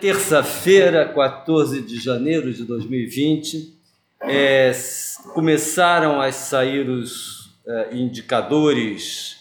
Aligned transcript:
Terça-feira, 0.00 1.08
14 1.08 1.80
de 1.80 1.98
janeiro 1.98 2.52
de 2.52 2.64
2020, 2.64 3.74
é, 4.20 4.70
começaram 5.32 6.20
a 6.20 6.30
sair 6.30 6.88
os 6.88 7.58
é, 7.66 7.96
indicadores 7.96 9.38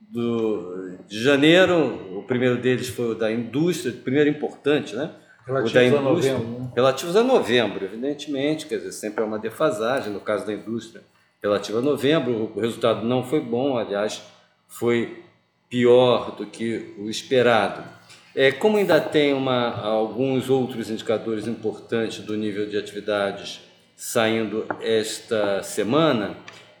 do, 0.00 0.96
de 1.08 1.22
janeiro. 1.22 2.16
O 2.16 2.22
primeiro 2.22 2.56
deles 2.60 2.88
foi 2.88 3.10
o 3.10 3.14
da 3.14 3.30
indústria, 3.30 3.92
o 3.92 3.98
primeiro 3.98 4.30
importante, 4.30 4.94
né? 4.94 5.10
Relativos 5.44 5.72
o 5.72 5.92
da 5.92 5.98
a 5.98 6.02
novembro, 6.02 6.46
né? 6.46 6.72
Relativos 6.76 7.16
a 7.16 7.22
novembro, 7.24 7.84
evidentemente, 7.84 8.66
quer 8.66 8.76
dizer, 8.76 8.92
sempre 8.92 9.24
é 9.24 9.26
uma 9.26 9.38
defasagem, 9.38 10.12
no 10.12 10.20
caso 10.20 10.46
da 10.46 10.52
indústria, 10.52 11.02
relativa 11.42 11.78
a 11.78 11.82
novembro. 11.82 12.52
O 12.54 12.60
resultado 12.60 13.04
não 13.04 13.24
foi 13.24 13.40
bom, 13.40 13.76
aliás, 13.76 14.22
foi 14.68 15.24
pior 15.68 16.36
do 16.36 16.46
que 16.46 16.94
o 16.98 17.10
esperado. 17.10 17.97
É, 18.40 18.52
como 18.52 18.76
ainda 18.76 19.00
tem 19.00 19.34
uma, 19.34 19.80
alguns 19.80 20.48
outros 20.48 20.88
indicadores 20.88 21.48
importantes 21.48 22.20
do 22.20 22.36
nível 22.36 22.68
de 22.68 22.78
atividades 22.78 23.60
saindo 23.96 24.64
esta 24.80 25.60
semana, 25.64 26.36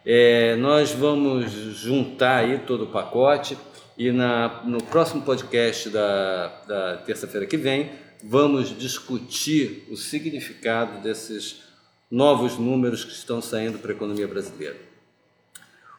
é, 0.06 0.54
nós 0.54 0.92
vamos 0.92 1.50
juntar 1.50 2.44
aí 2.44 2.60
todo 2.60 2.84
o 2.84 2.86
pacote 2.86 3.58
e 3.98 4.12
na, 4.12 4.62
no 4.64 4.80
próximo 4.80 5.22
podcast 5.22 5.90
da, 5.90 6.46
da 6.68 6.96
terça-feira 6.98 7.44
que 7.44 7.56
vem 7.56 7.90
vamos 8.22 8.68
discutir 8.78 9.84
o 9.90 9.96
significado 9.96 11.02
desses 11.02 11.64
novos 12.08 12.56
números 12.56 13.02
que 13.04 13.10
estão 13.10 13.42
saindo 13.42 13.80
para 13.80 13.90
a 13.90 13.96
economia 13.96 14.28
brasileira. 14.28 14.76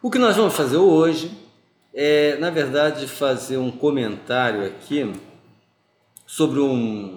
O 0.02 0.10
que 0.10 0.20
nós 0.20 0.38
vamos 0.38 0.54
fazer 0.54 0.78
hoje 0.78 1.30
é, 1.94 2.38
na 2.38 2.50
verdade, 2.50 3.08
fazer 3.08 3.58
um 3.58 3.70
comentário 3.70 4.66
aqui 4.66 5.12
sobre 6.30 6.60
um, 6.60 7.16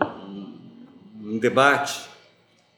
um 1.22 1.38
debate 1.38 2.00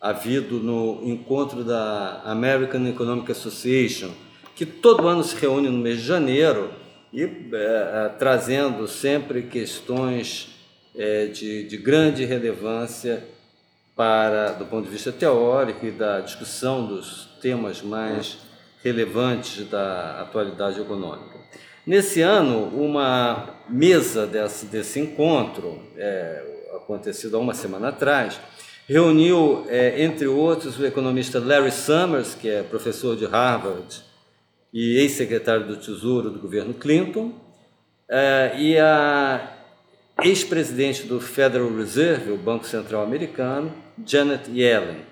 havido 0.00 0.58
no 0.58 1.00
encontro 1.08 1.62
da 1.62 2.22
American 2.24 2.84
Economic 2.88 3.30
Association, 3.30 4.10
que 4.56 4.66
todo 4.66 5.06
ano 5.06 5.22
se 5.22 5.36
reúne 5.36 5.68
no 5.68 5.78
mês 5.78 6.00
de 6.00 6.06
janeiro 6.08 6.72
e 7.12 7.22
é, 7.22 8.08
trazendo 8.18 8.88
sempre 8.88 9.42
questões 9.42 10.48
é, 10.96 11.26
de, 11.26 11.68
de 11.68 11.76
grande 11.76 12.24
relevância 12.24 13.24
para 13.94 14.54
do 14.54 14.66
ponto 14.66 14.86
de 14.86 14.90
vista 14.90 15.12
teórico 15.12 15.86
e 15.86 15.92
da 15.92 16.18
discussão 16.18 16.84
dos 16.84 17.28
temas 17.40 17.80
mais 17.80 18.38
relevantes 18.82 19.64
da 19.68 20.22
atualidade 20.22 20.80
econômica. 20.80 21.43
Nesse 21.86 22.22
ano, 22.22 22.68
uma 22.68 23.58
mesa 23.68 24.26
desse, 24.26 24.64
desse 24.64 24.98
encontro, 24.98 25.82
é, 25.98 26.42
acontecido 26.76 27.36
há 27.36 27.40
uma 27.40 27.52
semana 27.52 27.88
atrás, 27.88 28.40
reuniu, 28.88 29.66
é, 29.68 30.02
entre 30.02 30.26
outros, 30.26 30.78
o 30.78 30.86
economista 30.86 31.38
Larry 31.38 31.70
Summers, 31.70 32.34
que 32.34 32.48
é 32.48 32.62
professor 32.62 33.14
de 33.16 33.26
Harvard 33.26 34.02
e 34.72 34.96
ex-secretário 34.96 35.66
do 35.66 35.76
Tesouro 35.76 36.30
do 36.30 36.38
governo 36.38 36.72
Clinton, 36.72 37.34
é, 38.08 38.54
e 38.58 38.78
a 38.78 39.54
ex-presidente 40.22 41.02
do 41.02 41.20
Federal 41.20 41.68
Reserve, 41.68 42.32
o 42.32 42.38
Banco 42.38 42.66
Central 42.66 43.02
Americano, 43.02 43.70
Janet 44.06 44.50
Yellen. 44.50 45.02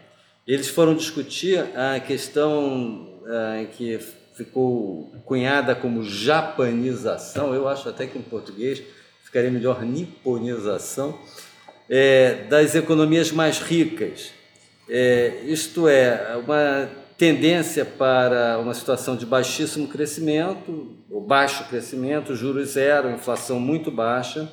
Eles 0.46 0.68
foram 0.68 0.94
discutir 0.94 1.58
a 1.76 2.00
questão 2.00 3.20
é, 3.26 3.66
que 3.66 3.98
ficou 4.34 5.12
cunhada 5.24 5.74
como 5.74 6.02
japanização, 6.02 7.54
eu 7.54 7.68
acho 7.68 7.88
até 7.88 8.06
que 8.06 8.18
em 8.18 8.22
português 8.22 8.82
ficaria 9.22 9.50
melhor 9.50 9.82
niponização, 9.82 11.18
é, 11.88 12.44
das 12.48 12.74
economias 12.74 13.30
mais 13.30 13.58
ricas. 13.58 14.30
É, 14.88 15.40
isto 15.44 15.88
é, 15.88 16.36
uma 16.36 16.88
tendência 17.16 17.84
para 17.84 18.58
uma 18.58 18.74
situação 18.74 19.16
de 19.16 19.24
baixíssimo 19.24 19.88
crescimento, 19.88 20.96
ou 21.10 21.20
baixo 21.20 21.64
crescimento, 21.68 22.34
juros 22.34 22.70
zero, 22.70 23.10
inflação 23.10 23.60
muito 23.60 23.90
baixa, 23.90 24.50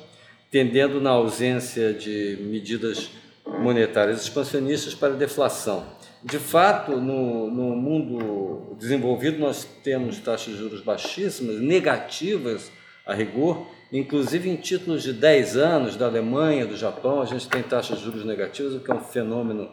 tendendo 0.50 1.00
na 1.00 1.10
ausência 1.10 1.92
de 1.92 2.38
medidas 2.40 3.10
monetárias 3.58 4.22
expansionistas 4.22 4.94
para 4.94 5.14
deflação. 5.14 5.86
De 6.22 6.38
fato, 6.38 6.92
no, 6.92 7.50
no 7.50 7.76
mundo 7.76 8.76
desenvolvido, 8.78 9.38
nós 9.38 9.66
temos 9.82 10.18
taxas 10.18 10.54
de 10.54 10.58
juros 10.58 10.82
baixíssimas, 10.82 11.60
negativas 11.60 12.70
a 13.06 13.14
rigor, 13.14 13.66
inclusive 13.90 14.48
em 14.48 14.56
títulos 14.56 15.02
de 15.02 15.12
10 15.12 15.56
anos 15.56 15.96
da 15.96 16.06
Alemanha, 16.06 16.66
do 16.66 16.76
Japão, 16.76 17.22
a 17.22 17.24
gente 17.24 17.48
tem 17.48 17.62
taxas 17.62 17.98
de 17.98 18.04
juros 18.04 18.24
negativas, 18.24 18.74
o 18.74 18.80
que 18.80 18.90
é 18.90 18.94
um 18.94 19.00
fenômeno 19.00 19.70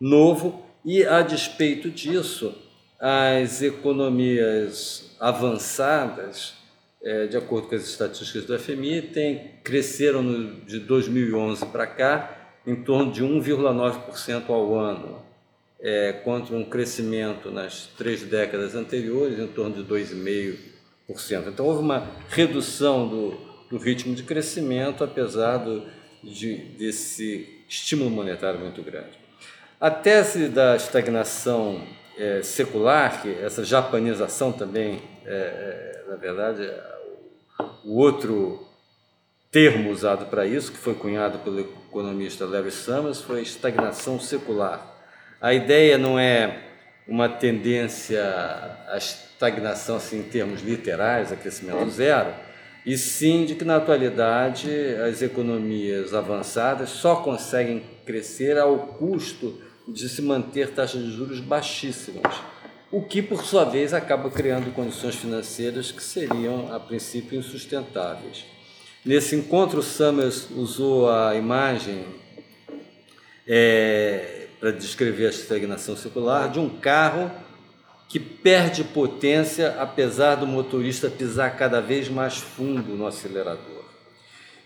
novo, 0.00 0.64
e 0.84 1.04
a 1.04 1.22
despeito 1.22 1.88
disso, 1.90 2.54
as 3.00 3.62
economias 3.62 5.16
avançadas, 5.20 6.54
é, 7.02 7.26
de 7.26 7.36
acordo 7.36 7.68
com 7.68 7.74
as 7.74 7.84
estatísticas 7.84 8.44
do 8.44 8.58
FMI, 8.58 9.02
tem, 9.02 9.52
cresceram 9.62 10.24
de 10.66 10.80
2011 10.80 11.66
para 11.66 11.86
cá 11.86 12.43
em 12.66 12.76
torno 12.76 13.12
de 13.12 13.22
1,9% 13.22 14.48
ao 14.48 14.74
ano 14.74 15.22
é, 15.80 16.12
contra 16.24 16.56
um 16.56 16.64
crescimento 16.64 17.50
nas 17.50 17.88
três 17.98 18.22
décadas 18.22 18.74
anteriores 18.74 19.38
em 19.38 19.46
torno 19.46 19.82
de 19.82 19.84
2,5%. 19.84 21.48
Então 21.48 21.66
houve 21.66 21.80
uma 21.80 22.08
redução 22.30 23.06
do, 23.06 23.34
do 23.70 23.76
ritmo 23.76 24.14
de 24.14 24.22
crescimento, 24.22 25.04
apesar 25.04 25.58
do, 25.58 25.82
de, 26.22 26.56
desse 26.78 27.62
estímulo 27.68 28.10
monetário 28.10 28.60
muito 28.60 28.82
grande. 28.82 29.18
A 29.78 29.90
tese 29.90 30.48
da 30.48 30.76
estagnação 30.76 31.82
é, 32.16 32.42
secular, 32.42 33.20
que 33.20 33.30
essa 33.30 33.62
japanização 33.62 34.52
também, 34.52 35.02
é, 35.26 35.34
é 35.34 36.04
na 36.08 36.16
verdade, 36.16 36.64
é 36.64 36.94
o 37.84 37.98
outro 37.98 38.66
termo 39.54 39.92
usado 39.92 40.26
para 40.26 40.44
isso, 40.44 40.72
que 40.72 40.78
foi 40.78 40.94
cunhado 40.94 41.38
pelo 41.38 41.60
economista 41.60 42.44
Larry 42.44 42.72
Summers, 42.72 43.20
foi 43.20 43.40
estagnação 43.40 44.18
secular. 44.18 44.98
A 45.40 45.54
ideia 45.54 45.96
não 45.96 46.18
é 46.18 46.58
uma 47.06 47.28
tendência 47.28 48.20
à 48.88 48.96
estagnação 48.96 49.94
assim, 49.94 50.18
em 50.18 50.22
termos 50.24 50.60
literais, 50.60 51.30
a 51.30 51.36
crescimento 51.36 51.88
zero, 51.88 52.34
e 52.84 52.98
sim 52.98 53.44
de 53.44 53.54
que 53.54 53.64
na 53.64 53.76
atualidade 53.76 54.68
as 55.08 55.22
economias 55.22 56.12
avançadas 56.12 56.88
só 56.88 57.14
conseguem 57.14 57.84
crescer 58.04 58.58
ao 58.58 58.76
custo 58.76 59.62
de 59.86 60.08
se 60.08 60.20
manter 60.20 60.70
taxas 60.70 61.00
de 61.00 61.12
juros 61.12 61.38
baixíssimas, 61.38 62.40
o 62.90 63.02
que 63.02 63.22
por 63.22 63.44
sua 63.44 63.64
vez 63.64 63.94
acaba 63.94 64.28
criando 64.30 64.74
condições 64.74 65.14
financeiras 65.14 65.92
que 65.92 66.02
seriam 66.02 66.74
a 66.74 66.80
princípio 66.80 67.38
insustentáveis. 67.38 68.52
Nesse 69.04 69.36
encontro, 69.36 69.82
Summers 69.82 70.48
usou 70.50 71.10
a 71.10 71.34
imagem 71.34 72.06
é, 73.46 74.46
para 74.58 74.70
descrever 74.70 75.26
a 75.26 75.30
estagnação 75.30 75.94
circular, 75.94 76.50
de 76.50 76.58
um 76.58 76.70
carro 76.70 77.30
que 78.08 78.18
perde 78.18 78.82
potência 78.82 79.76
apesar 79.78 80.36
do 80.36 80.46
motorista 80.46 81.10
pisar 81.10 81.54
cada 81.54 81.82
vez 81.82 82.08
mais 82.08 82.38
fundo 82.38 82.96
no 82.96 83.06
acelerador. 83.06 83.84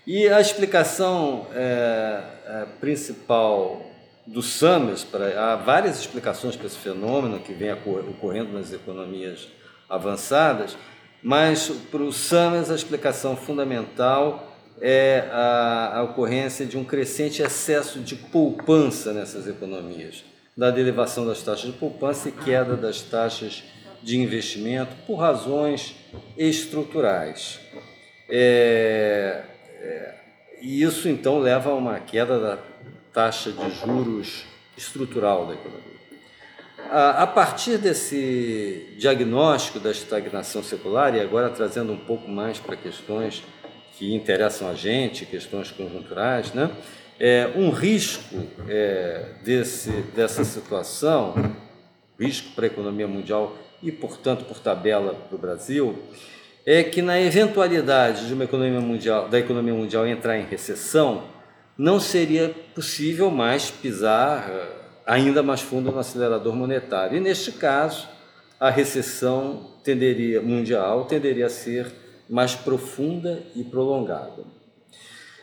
E 0.06 0.28
a 0.28 0.40
explicação 0.40 1.48
é, 1.52 2.22
é, 2.46 2.66
principal 2.80 3.84
do 4.24 4.40
Summers, 4.40 5.02
para, 5.02 5.52
há 5.52 5.56
várias 5.56 5.98
explicações 5.98 6.54
para 6.54 6.66
esse 6.66 6.78
fenômeno 6.78 7.40
que 7.40 7.52
vem 7.52 7.72
ocorrendo 7.72 8.52
nas 8.52 8.72
economias 8.72 9.48
avançadas, 9.88 10.76
mas 11.22 11.68
para 11.90 12.02
o 12.02 12.12
Summers 12.12 12.70
a 12.70 12.74
explicação 12.74 13.36
fundamental 13.36 14.56
é 14.80 15.28
a, 15.32 15.98
a 15.98 16.02
ocorrência 16.04 16.64
de 16.64 16.78
um 16.78 16.84
crescente 16.84 17.42
excesso 17.42 18.00
de 18.00 18.14
poupança 18.14 19.12
nessas 19.12 19.48
economias, 19.48 20.24
da 20.56 20.68
elevação 20.68 21.26
das 21.26 21.42
taxas 21.42 21.72
de 21.72 21.78
poupança 21.78 22.28
e 22.28 22.32
queda 22.32 22.76
das 22.76 23.02
taxas 23.02 23.64
de 24.02 24.18
investimento 24.18 24.94
por 25.06 25.16
razões 25.16 25.94
estruturais. 26.36 27.60
É, 28.28 29.42
é, 29.80 30.14
e 30.60 30.82
isso 30.82 31.08
então 31.08 31.38
leva 31.38 31.70
a 31.70 31.74
uma 31.74 31.98
queda 31.98 32.38
da 32.38 32.58
taxa 33.12 33.50
de 33.50 33.70
juros 33.70 34.44
estrutural 34.76 35.46
da 35.46 35.54
economia. 35.54 35.97
A, 36.90 37.26
partir 37.26 37.76
desse 37.76 38.94
diagnóstico 38.96 39.78
da 39.78 39.90
estagnação 39.90 40.62
secular, 40.62 41.14
e 41.14 41.20
agora 41.20 41.50
trazendo 41.50 41.92
um 41.92 41.98
pouco 41.98 42.30
mais 42.30 42.58
para 42.58 42.76
questões 42.76 43.42
que 43.98 44.14
interessam 44.14 44.70
a 44.70 44.74
gente, 44.74 45.26
questões 45.26 45.70
conjunturais, 45.70 46.54
né? 46.54 46.70
É, 47.20 47.50
um 47.56 47.70
risco 47.70 48.36
é, 48.68 49.32
desse, 49.44 49.90
dessa 50.14 50.44
situação, 50.44 51.34
risco 52.18 52.52
para 52.54 52.64
a 52.64 52.68
economia 52.68 53.08
mundial 53.08 53.56
e, 53.82 53.90
portanto, 53.92 54.44
por 54.44 54.58
tabela 54.58 55.14
para 55.14 55.36
o 55.36 55.38
Brasil, 55.38 55.98
é 56.64 56.82
que 56.82 57.02
na 57.02 57.20
eventualidade 57.20 58.28
de 58.28 58.34
uma 58.34 58.44
economia 58.44 58.80
mundial, 58.80 59.28
da 59.28 59.38
economia 59.38 59.74
mundial 59.74 60.06
entrar 60.06 60.38
em 60.38 60.44
recessão, 60.44 61.24
não 61.76 61.98
seria 61.98 62.54
possível 62.74 63.30
mais 63.30 63.70
pisar 63.70 64.48
ainda 65.08 65.42
mais 65.42 65.62
fundo 65.62 65.90
no 65.90 65.98
acelerador 65.98 66.54
monetário. 66.54 67.16
E 67.16 67.20
neste 67.20 67.50
caso, 67.50 68.06
a 68.60 68.68
recessão 68.68 69.70
tenderia 69.82 70.42
mundial 70.42 71.06
tenderia 71.06 71.46
a 71.46 71.50
ser 71.50 71.90
mais 72.28 72.54
profunda 72.54 73.42
e 73.56 73.64
prolongada. 73.64 74.44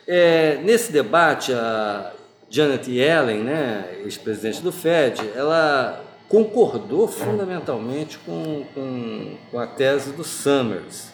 É, 0.06 0.58
nesse 0.62 0.92
debate, 0.92 1.52
a 1.52 2.12
Janet 2.48 2.88
Yellen, 2.88 3.42
né, 3.42 4.02
ex-presidente 4.04 4.62
do 4.62 4.70
Fed, 4.70 5.20
ela 5.34 6.00
concordou 6.28 7.08
fundamentalmente 7.08 8.18
com, 8.18 8.64
com, 8.72 9.36
com 9.50 9.58
a 9.58 9.66
tese 9.66 10.12
do 10.12 10.22
Summers, 10.22 11.10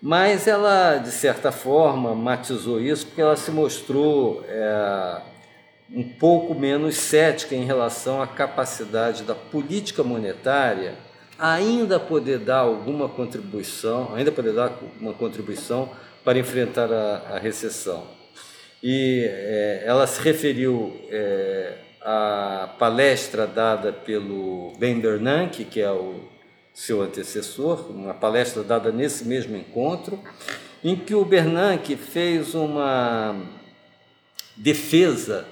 mas 0.00 0.46
ela, 0.46 0.98
de 0.98 1.10
certa 1.10 1.50
forma, 1.50 2.14
matizou 2.14 2.78
isso 2.78 3.06
porque 3.06 3.22
ela 3.22 3.36
se 3.36 3.50
mostrou 3.50 4.44
é, 4.46 5.22
um 5.94 6.02
pouco 6.02 6.54
menos 6.54 6.96
cética 6.96 7.54
em 7.54 7.64
relação 7.64 8.22
à 8.22 8.26
capacidade 8.26 9.24
da 9.24 9.34
política 9.34 10.02
monetária 10.02 10.94
ainda 11.38 11.98
poder 11.98 12.38
dar 12.38 12.58
alguma 12.58 13.08
contribuição, 13.08 14.14
ainda 14.14 14.30
poder 14.30 14.52
dar 14.52 14.72
uma 15.00 15.12
contribuição 15.12 15.90
para 16.24 16.38
enfrentar 16.38 16.92
a, 16.92 17.34
a 17.34 17.38
recessão. 17.38 18.06
E 18.82 19.26
é, 19.28 19.82
ela 19.84 20.06
se 20.06 20.20
referiu 20.20 20.96
é, 21.10 21.74
à 22.00 22.74
palestra 22.78 23.46
dada 23.46 23.92
pelo 23.92 24.72
Ben 24.78 24.98
Bernanke, 25.00 25.64
que 25.64 25.80
é 25.80 25.90
o 25.90 26.20
seu 26.72 27.02
antecessor, 27.02 27.90
uma 27.90 28.14
palestra 28.14 28.62
dada 28.62 28.90
nesse 28.90 29.24
mesmo 29.24 29.56
encontro, 29.56 30.18
em 30.82 30.96
que 30.96 31.14
o 31.14 31.24
Bernanke 31.24 31.96
fez 31.96 32.54
uma 32.54 33.36
defesa 34.56 35.46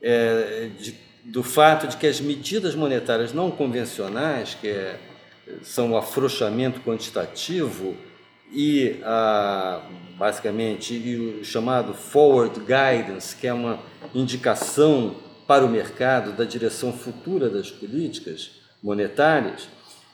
é, 0.00 0.70
de, 0.78 0.94
do 1.24 1.42
fato 1.42 1.86
de 1.86 1.96
que 1.96 2.06
as 2.06 2.20
medidas 2.20 2.74
monetárias 2.74 3.32
não 3.32 3.50
convencionais, 3.50 4.54
que 4.54 4.68
é, 4.68 4.98
são 5.62 5.92
o 5.92 5.96
afrouxamento 5.96 6.80
quantitativo 6.80 7.96
e 8.52 9.00
a, 9.02 9.82
basicamente 10.16 10.94
e 10.94 11.40
o 11.40 11.44
chamado 11.44 11.94
forward 11.94 12.60
guidance, 12.60 13.34
que 13.34 13.46
é 13.46 13.52
uma 13.52 13.80
indicação 14.14 15.16
para 15.46 15.64
o 15.64 15.68
mercado 15.68 16.32
da 16.32 16.44
direção 16.44 16.92
futura 16.92 17.48
das 17.48 17.70
políticas 17.70 18.50
monetárias, 18.82 19.68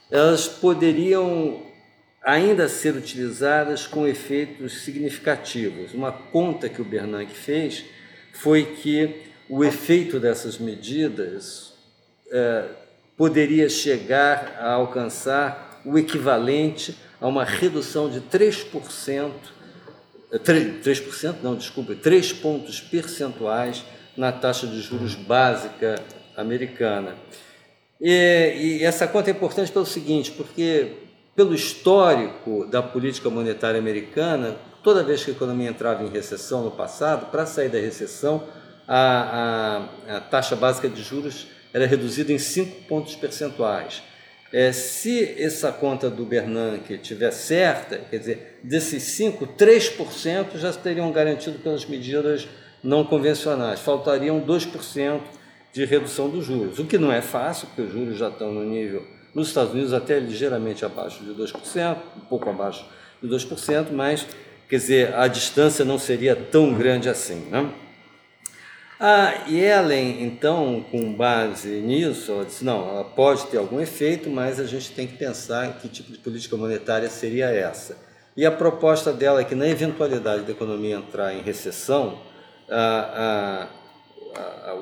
elas 0.09 0.47
poderiam 0.47 1.61
ainda 2.23 2.69
ser 2.69 2.95
utilizadas 2.95 3.85
com 3.85 4.07
efeitos 4.07 4.83
significativos. 4.83 5.93
Uma 5.93 6.11
conta 6.11 6.69
que 6.69 6.81
o 6.81 6.85
Bernanke 6.85 7.35
fez 7.35 7.83
foi 8.31 8.63
que 8.63 9.32
o 9.55 9.63
efeito 9.63 10.19
dessas 10.19 10.57
medidas 10.57 11.73
é, 12.31 12.65
poderia 13.15 13.69
chegar 13.69 14.57
a 14.59 14.73
alcançar 14.73 15.79
o 15.85 15.95
equivalente 15.95 16.97
a 17.21 17.27
uma 17.27 17.43
redução 17.43 18.09
de 18.09 18.19
3%, 18.19 19.31
3%, 20.33 20.81
3% 20.81 21.35
não, 21.43 21.55
desculpa, 21.55 21.93
3 21.93 22.33
pontos 22.33 22.81
percentuais 22.81 23.85
na 24.17 24.31
taxa 24.31 24.65
de 24.65 24.81
juros 24.81 25.13
básica 25.13 26.01
americana. 26.35 27.15
E, 28.01 28.79
e 28.79 28.83
essa 28.83 29.07
conta 29.07 29.29
é 29.29 29.33
importante 29.33 29.71
pelo 29.71 29.85
seguinte, 29.85 30.31
porque 30.31 30.93
pelo 31.35 31.53
histórico 31.53 32.65
da 32.65 32.81
política 32.81 33.29
monetária 33.29 33.79
americana, 33.79 34.55
toda 34.81 35.03
vez 35.03 35.23
que 35.23 35.29
a 35.29 35.33
economia 35.35 35.69
entrava 35.69 36.03
em 36.03 36.09
recessão 36.09 36.63
no 36.63 36.71
passado, 36.71 37.29
para 37.29 37.45
sair 37.45 37.69
da 37.69 37.77
recessão, 37.77 38.43
a, 38.87 39.87
a, 40.09 40.17
a 40.17 40.19
taxa 40.19 40.55
básica 40.55 40.89
de 40.89 41.01
juros 41.01 41.47
era 41.73 41.85
reduzida 41.85 42.31
em 42.31 42.37
5 42.37 42.83
pontos 42.87 43.15
percentuais. 43.15 44.03
É, 44.51 44.71
se 44.71 45.41
essa 45.41 45.71
conta 45.71 46.11
do 46.11 46.23
Bernanke 46.25 46.93
estiver 46.93 47.31
certa, 47.31 47.97
quer 47.97 48.19
dizer, 48.19 48.59
desses 48.63 49.01
5, 49.03 49.47
3% 49.57 50.57
já 50.57 50.71
teriam 50.71 51.11
garantido 51.11 51.57
pelas 51.57 51.85
medidas 51.85 52.47
não 52.83 53.03
convencionais, 53.03 53.79
faltariam 53.79 54.39
2% 54.41 55.21
de 55.71 55.85
redução 55.85 56.29
dos 56.29 56.45
juros, 56.45 56.77
o 56.77 56.85
que 56.85 56.99
não 56.99 57.11
é 57.11 57.19
fácil, 57.19 57.65
porque 57.67 57.81
os 57.81 57.91
juros 57.91 58.15
já 58.15 58.29
estão 58.29 58.53
no 58.53 58.63
nível, 58.63 59.03
nos 59.33 59.47
Estados 59.47 59.73
Unidos, 59.73 59.91
até 59.91 60.19
ligeiramente 60.19 60.85
abaixo 60.85 61.23
de 61.23 61.31
2%, 61.31 61.97
um 62.17 62.19
pouco 62.19 62.47
abaixo 62.47 62.85
de 63.23 63.27
2%, 63.27 63.87
mas, 63.91 64.27
quer 64.69 64.75
dizer, 64.75 65.15
a 65.15 65.27
distância 65.27 65.83
não 65.83 65.97
seria 65.97 66.35
tão 66.35 66.75
grande 66.75 67.09
assim. 67.09 67.47
Né? 67.49 67.67
A 69.05 69.49
Yellen, 69.49 70.23
então, 70.23 70.85
com 70.89 71.11
base 71.11 71.67
nisso, 71.81 72.31
ela 72.31 72.45
disse: 72.45 72.63
não, 72.63 72.87
ela 72.87 73.03
pode 73.03 73.47
ter 73.47 73.57
algum 73.57 73.81
efeito, 73.81 74.29
mas 74.29 74.61
a 74.61 74.65
gente 74.65 74.91
tem 74.91 75.05
que 75.05 75.17
pensar 75.17 75.77
que 75.77 75.89
tipo 75.89 76.09
de 76.09 76.19
política 76.19 76.55
monetária 76.55 77.09
seria 77.09 77.47
essa. 77.47 77.97
E 78.37 78.45
a 78.45 78.51
proposta 78.51 79.11
dela 79.11 79.41
é 79.41 79.43
que, 79.43 79.55
na 79.55 79.67
eventualidade 79.67 80.43
da 80.43 80.53
economia 80.53 80.95
entrar 80.95 81.33
em 81.33 81.41
recessão, 81.41 82.21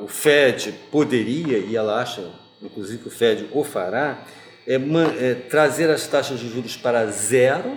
o 0.04 0.08
Fed 0.08 0.72
poderia, 0.92 1.58
e 1.58 1.76
ela 1.76 2.00
acha, 2.00 2.24
inclusive, 2.62 3.02
que 3.02 3.08
o 3.08 3.12
Fed 3.12 3.50
o 3.52 3.64
fará, 3.64 4.24
é, 4.68 4.76
é 4.76 5.34
trazer 5.34 5.90
as 5.90 6.06
taxas 6.06 6.40
de 6.40 6.48
juros 6.48 6.78
para 6.78 7.08
zero 7.08 7.76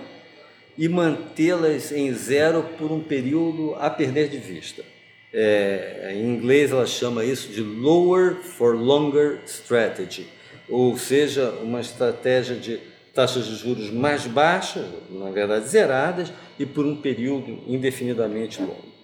e 0.77 0.87
mantê-las 0.87 1.91
em 1.91 2.13
zero 2.13 2.61
por 2.77 2.91
um 2.91 3.01
período 3.01 3.73
a 3.79 3.89
perder 3.89 4.29
de 4.29 4.37
vista. 4.37 4.93
É, 5.37 6.13
em 6.13 6.33
inglês 6.33 6.71
ela 6.71 6.85
chama 6.85 7.25
isso 7.25 7.49
de 7.51 7.61
lower 7.61 8.35
for 8.35 8.73
longer 8.73 9.41
strategy, 9.45 10.25
ou 10.69 10.97
seja, 10.97 11.49
uma 11.61 11.81
estratégia 11.81 12.55
de 12.55 12.79
taxas 13.13 13.45
de 13.45 13.55
juros 13.57 13.91
mais 13.91 14.25
baixas, 14.25 14.85
na 15.09 15.31
verdade 15.31 15.67
zeradas, 15.67 16.31
e 16.57 16.65
por 16.65 16.85
um 16.85 16.95
período 16.95 17.59
indefinidamente 17.67 18.61
longo. 18.61 18.95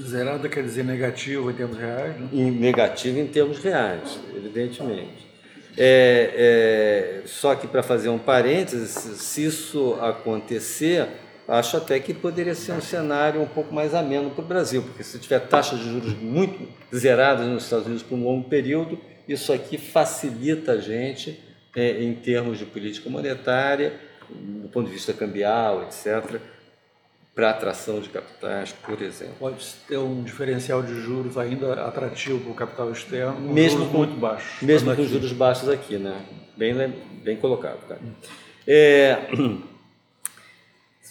Zerada 0.00 0.48
quer 0.48 0.62
dizer 0.62 0.84
negativo 0.84 1.50
em 1.50 1.54
termos 1.54 1.76
reais? 1.76 2.16
Né? 2.20 2.28
Negativo 2.32 3.18
em 3.18 3.26
termos 3.26 3.58
reais, 3.58 4.18
evidentemente. 4.34 5.28
É, 5.76 7.20
é, 7.24 7.26
só 7.26 7.54
que 7.56 7.66
para 7.66 7.82
fazer 7.82 8.08
um 8.08 8.18
parênteses, 8.18 8.90
se 8.90 9.44
isso 9.44 9.94
acontecer, 10.00 11.08
acho 11.50 11.76
até 11.76 11.98
que 11.98 12.14
poderia 12.14 12.54
ser 12.54 12.72
um 12.72 12.80
cenário 12.80 13.42
um 13.42 13.46
pouco 13.46 13.74
mais 13.74 13.94
ameno 13.94 14.30
para 14.30 14.44
o 14.44 14.46
Brasil, 14.46 14.82
porque 14.82 15.02
se 15.02 15.18
tiver 15.18 15.40
taxas 15.40 15.80
de 15.80 15.90
juros 15.90 16.14
muito 16.14 16.68
zeradas 16.94 17.46
nos 17.46 17.64
Estados 17.64 17.86
Unidos 17.86 18.04
por 18.04 18.16
um 18.16 18.24
longo 18.24 18.48
período, 18.48 18.98
isso 19.28 19.52
aqui 19.52 19.76
facilita 19.76 20.72
a 20.72 20.80
gente 20.80 21.40
é, 21.74 22.02
em 22.02 22.14
termos 22.14 22.58
de 22.58 22.64
política 22.64 23.10
monetária, 23.10 23.94
do 24.28 24.68
ponto 24.68 24.86
de 24.86 24.92
vista 24.92 25.12
cambial, 25.12 25.82
etc., 25.82 26.40
para 27.34 27.50
atração 27.50 28.00
de 28.00 28.08
capitais, 28.08 28.72
por 28.72 29.00
exemplo. 29.00 29.34
Pode 29.38 29.64
ter 29.88 29.96
um 29.96 30.22
diferencial 30.22 30.82
de 30.82 31.00
juros 31.00 31.38
ainda 31.38 31.84
atrativo 31.84 32.40
para 32.40 32.50
o 32.50 32.54
capital 32.54 32.92
externo, 32.92 33.40
mesmo 33.40 33.88
com, 33.88 33.98
muito 33.98 34.16
baixos. 34.16 34.60
Mesmo 34.62 34.94
com 34.94 35.04
juros 35.04 35.32
baixos 35.32 35.68
aqui, 35.68 35.96
né? 35.96 36.20
Bem, 36.56 36.74
bem 37.24 37.36
colocado, 37.36 37.86
cara. 37.86 38.00
É, 38.66 39.16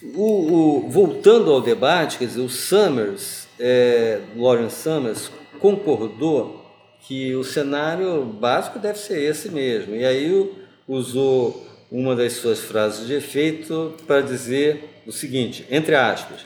o, 0.02 0.86
o, 0.86 0.90
voltando 0.90 1.52
ao 1.52 1.62
debate, 1.62 2.18
quer 2.18 2.26
dizer, 2.26 2.42
o 2.42 2.50
Summers, 2.50 3.48
é, 3.60 4.22
Lawrence 4.36 4.82
Summers, 4.82 5.32
concordou 5.60 6.66
que 7.02 7.36
o 7.36 7.44
cenário 7.44 8.24
básico 8.24 8.80
deve 8.80 9.00
ser 9.00 9.20
esse 9.20 9.50
mesmo. 9.50 9.96
E 9.96 10.06
aí 10.06 10.52
usou 10.88 11.66
uma 11.92 12.16
das 12.16 12.34
suas 12.34 12.60
frases 12.60 13.08
de 13.08 13.14
efeito 13.14 13.94
para 14.06 14.22
dizer 14.22 15.02
o 15.06 15.12
seguinte, 15.12 15.66
entre 15.70 15.96
aspas, 15.96 16.42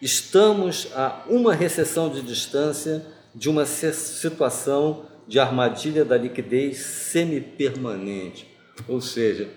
estamos 0.00 0.88
a 0.94 1.24
uma 1.28 1.54
recessão 1.54 2.08
de 2.08 2.22
distância 2.22 3.04
de 3.34 3.48
uma 3.48 3.66
situação 3.66 5.06
de 5.26 5.40
armadilha 5.40 6.04
da 6.04 6.16
liquidez 6.16 6.78
semipermanente. 6.78 8.46
Ou 8.86 9.00
seja, 9.00 9.48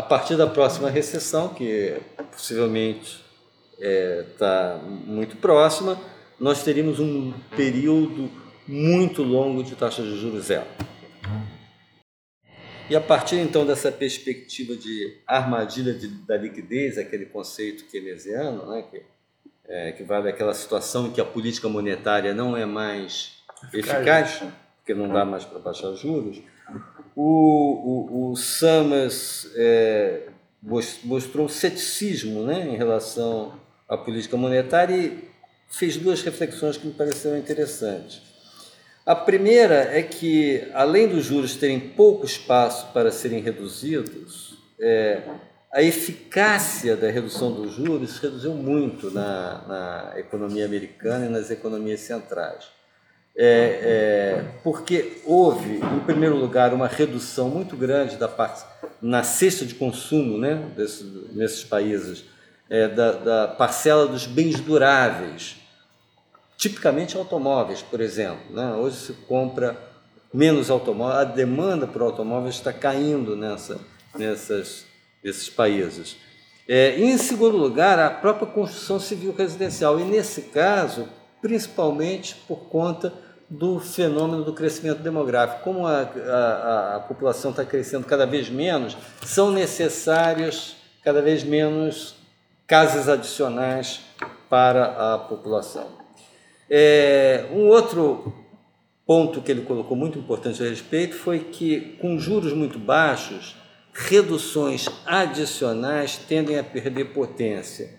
a 0.00 0.02
partir 0.02 0.34
da 0.34 0.46
próxima 0.46 0.88
recessão, 0.88 1.50
que 1.50 1.94
possivelmente 2.32 3.22
está 3.78 3.82
é, 3.82 4.24
tá 4.38 4.80
muito 4.82 5.36
próxima, 5.36 6.00
nós 6.38 6.64
teríamos 6.64 6.98
um 6.98 7.34
período 7.54 8.30
muito 8.66 9.22
longo 9.22 9.62
de 9.62 9.76
taxa 9.76 10.02
de 10.02 10.18
juros 10.18 10.46
zero. 10.46 10.64
E 12.88 12.96
a 12.96 13.00
partir 13.00 13.36
então 13.36 13.66
dessa 13.66 13.92
perspectiva 13.92 14.74
de 14.74 15.18
armadilha 15.26 15.92
de, 15.92 16.08
da 16.08 16.38
liquidez, 16.38 16.96
aquele 16.96 17.26
conceito 17.26 17.84
keynesiano, 17.84 18.70
né, 18.70 18.82
que, 18.90 19.02
é, 19.68 19.92
que 19.92 20.02
vai 20.02 20.22
daquela 20.22 20.54
situação 20.54 21.08
em 21.08 21.12
que 21.12 21.20
a 21.20 21.26
política 21.26 21.68
monetária 21.68 22.32
não 22.32 22.56
é 22.56 22.64
mais 22.64 23.32
eficaz, 23.74 24.42
porque 24.78 24.94
não 24.94 25.12
dá 25.12 25.26
mais 25.26 25.44
para 25.44 25.58
baixar 25.58 25.92
juros, 25.92 26.40
o, 27.14 27.22
o, 27.22 28.30
o 28.30 28.36
Summers 28.36 29.50
é, 29.54 30.28
mostrou 31.04 31.48
ceticismo 31.48 32.44
né, 32.44 32.68
em 32.68 32.76
relação 32.76 33.54
à 33.88 33.96
política 33.96 34.36
monetária 34.36 34.94
e 34.94 35.30
fez 35.68 35.96
duas 35.96 36.22
reflexões 36.22 36.76
que 36.76 36.86
me 36.86 36.92
pareceram 36.92 37.38
interessantes. 37.38 38.22
A 39.06 39.14
primeira 39.14 39.96
é 39.96 40.02
que, 40.02 40.68
além 40.74 41.08
dos 41.08 41.24
juros 41.24 41.56
terem 41.56 41.80
pouco 41.80 42.26
espaço 42.26 42.92
para 42.92 43.10
serem 43.10 43.40
reduzidos, 43.40 44.58
é, 44.78 45.22
a 45.72 45.82
eficácia 45.82 46.96
da 46.96 47.10
redução 47.10 47.52
dos 47.52 47.72
juros 47.72 48.18
reduziu 48.18 48.54
muito 48.54 49.10
na, 49.10 49.62
na 49.66 50.18
economia 50.18 50.64
americana 50.64 51.26
e 51.26 51.28
nas 51.28 51.50
economias 51.50 52.00
centrais. 52.00 52.79
É, 53.36 53.44
é, 53.82 54.44
porque 54.62 55.22
houve, 55.24 55.76
em 55.76 56.00
primeiro 56.00 56.36
lugar, 56.36 56.74
uma 56.74 56.88
redução 56.88 57.48
muito 57.48 57.76
grande 57.76 58.16
da 58.16 58.28
parte 58.28 58.64
na 59.00 59.22
cesta 59.22 59.64
de 59.64 59.74
consumo 59.74 60.36
né, 60.36 60.70
desse, 60.76 61.04
nesses 61.32 61.64
países, 61.64 62.24
é, 62.68 62.86
da, 62.86 63.12
da, 63.12 63.48
parcela 63.48 64.06
dos 64.06 64.26
bens 64.26 64.60
duráveis, 64.60 65.56
tipicamente 66.56 67.16
automóveis, 67.16 67.82
por 67.82 68.00
exemplo. 68.00 68.54
Né? 68.54 68.72
Hoje 68.74 68.96
se 68.96 69.12
compra 69.26 69.76
menos 70.32 70.70
automóveis, 70.70 71.20
a 71.20 71.24
demanda 71.24 71.86
por 71.86 72.02
automóveis 72.02 72.56
está 72.56 72.72
caindo 72.72 73.34
nessa, 73.34 73.80
nessas, 74.14 74.84
nesses 75.24 75.48
países. 75.48 76.16
É, 76.68 76.98
e, 76.98 77.04
em 77.04 77.18
segundo 77.18 77.56
lugar, 77.56 77.98
a 77.98 78.10
própria 78.10 78.46
construção 78.46 79.00
civil 79.00 79.34
residencial, 79.36 79.98
e 79.98 80.04
nesse 80.04 80.42
caso, 80.42 81.08
principalmente 81.40 82.34
por 82.46 82.68
conta 82.68 83.12
do 83.48 83.80
fenômeno 83.80 84.44
do 84.44 84.52
crescimento 84.52 85.02
demográfico. 85.02 85.64
Como 85.64 85.86
a, 85.86 86.02
a, 86.02 86.96
a 86.96 87.00
população 87.00 87.50
está 87.50 87.64
crescendo 87.64 88.06
cada 88.06 88.24
vez 88.24 88.48
menos, 88.48 88.96
são 89.24 89.50
necessários 89.50 90.76
cada 91.02 91.20
vez 91.20 91.42
menos 91.42 92.14
casas 92.66 93.08
adicionais 93.08 94.00
para 94.48 95.14
a 95.14 95.18
população. 95.18 95.88
É, 96.68 97.46
um 97.52 97.66
outro 97.66 98.32
ponto 99.04 99.42
que 99.42 99.50
ele 99.50 99.62
colocou 99.62 99.96
muito 99.96 100.16
importante 100.20 100.62
a 100.62 100.68
respeito 100.68 101.16
foi 101.16 101.40
que, 101.40 101.96
com 102.00 102.16
juros 102.16 102.52
muito 102.52 102.78
baixos, 102.78 103.56
reduções 103.92 104.88
adicionais 105.04 106.16
tendem 106.16 106.56
a 106.56 106.62
perder 106.62 107.06
potência. 107.06 107.90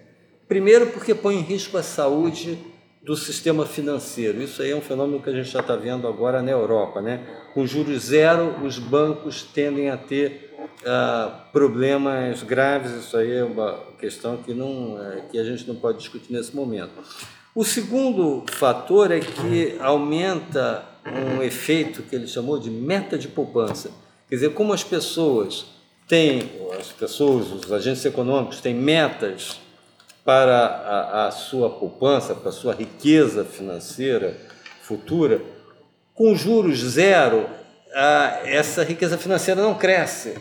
Primeiro, 0.48 0.88
porque 0.88 1.14
põe 1.14 1.36
em 1.36 1.42
risco 1.42 1.78
a 1.78 1.84
saúde 1.84 2.58
do 3.04 3.16
sistema 3.16 3.66
financeiro. 3.66 4.42
Isso 4.42 4.62
aí 4.62 4.72
é 4.72 4.76
um 4.76 4.82
fenômeno 4.82 5.22
que 5.22 5.30
a 5.30 5.34
gente 5.34 5.50
já 5.50 5.62
está 5.62 5.76
vendo 5.76 6.08
agora 6.08 6.42
na 6.42 6.52
Europa. 6.52 7.02
Né? 7.02 7.26
Com 7.54 7.66
juros 7.66 8.04
zero, 8.04 8.64
os 8.64 8.78
bancos 8.78 9.42
tendem 9.42 9.90
a 9.90 9.98
ter 9.98 10.56
ah, 10.86 11.46
problemas 11.52 12.44
graves. 12.44 12.92
Isso 12.92 13.18
aí 13.18 13.32
é 13.32 13.44
uma 13.44 13.80
questão 14.00 14.38
que, 14.38 14.54
não, 14.54 15.02
é, 15.02 15.22
que 15.32 15.40
a 15.40 15.44
gente 15.44 15.68
não 15.68 15.76
pode 15.76 15.98
discutir 15.98 16.32
nesse 16.32 16.56
momento. 16.56 16.92
O 17.54 17.66
segundo 17.66 18.46
fator 18.52 19.12
é 19.12 19.20
que 19.20 19.76
aumenta 19.80 20.86
um 21.06 21.42
efeito 21.42 22.04
que 22.04 22.16
ele 22.16 22.28
chamou 22.28 22.60
de 22.60 22.70
meta 22.70 23.18
de 23.18 23.28
poupança. 23.28 23.92
Quer 24.30 24.36
dizer, 24.36 24.54
como 24.54 24.72
as 24.72 24.84
pessoas 24.84 25.66
têm, 26.08 26.50
as 26.80 26.92
pessoas, 26.92 27.52
os 27.52 27.72
agentes 27.72 28.06
econômicos 28.06 28.62
têm 28.62 28.74
metas 28.74 29.60
para 30.24 30.58
a, 30.58 31.28
a 31.28 31.32
sua 31.32 31.70
poupança, 31.70 32.36
para 32.36 32.50
a 32.50 32.54
sua 32.54 32.74
riqueza 32.74 33.44
financeira 33.44 34.38
futura, 34.82 35.42
com 36.14 36.36
juros 36.36 36.80
zero, 36.80 37.50
a, 37.94 38.42
essa 38.46 38.84
riqueza 38.84 39.18
financeira 39.18 39.62
não 39.62 39.76
cresce 39.76 40.36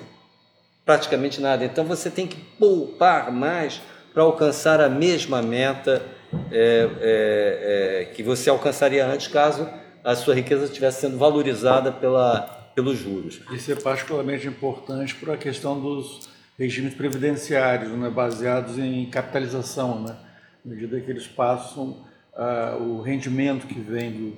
praticamente 0.85 1.41
nada. 1.41 1.65
Então 1.65 1.85
você 1.85 2.11
tem 2.11 2.27
que 2.27 2.37
poupar 2.37 3.31
mais 3.33 3.81
para 4.13 4.23
alcançar 4.23 4.81
a 4.81 4.89
mesma 4.89 5.41
meta 5.41 6.03
é, 6.51 6.89
é, 7.01 8.01
é, 8.03 8.05
que 8.07 8.23
você 8.23 8.51
alcançaria 8.51 9.07
antes, 9.07 9.29
caso 9.29 9.69
a 10.03 10.15
sua 10.17 10.35
riqueza 10.35 10.65
estivesse 10.65 11.03
sendo 11.03 11.19
valorizada 11.19 11.93
pela, 11.93 12.73
pelos 12.75 12.99
juros. 12.99 13.41
Isso 13.53 13.71
é 13.71 13.75
particularmente 13.75 14.47
importante 14.47 15.15
para 15.15 15.35
a 15.35 15.37
questão 15.37 15.79
dos 15.81 16.29
regimes 16.61 16.93
previdenciários, 16.93 17.91
né, 17.93 18.11
baseados 18.11 18.79
em 18.79 19.07
capitalização, 19.07 20.03
né, 20.03 20.15
à 20.63 20.69
medida 20.69 21.01
que 21.01 21.11
eles 21.11 21.27
passam 21.27 22.05
uh, 22.35 22.83
o 22.83 23.01
rendimento 23.01 23.67
que 23.67 23.81
vem 23.81 24.37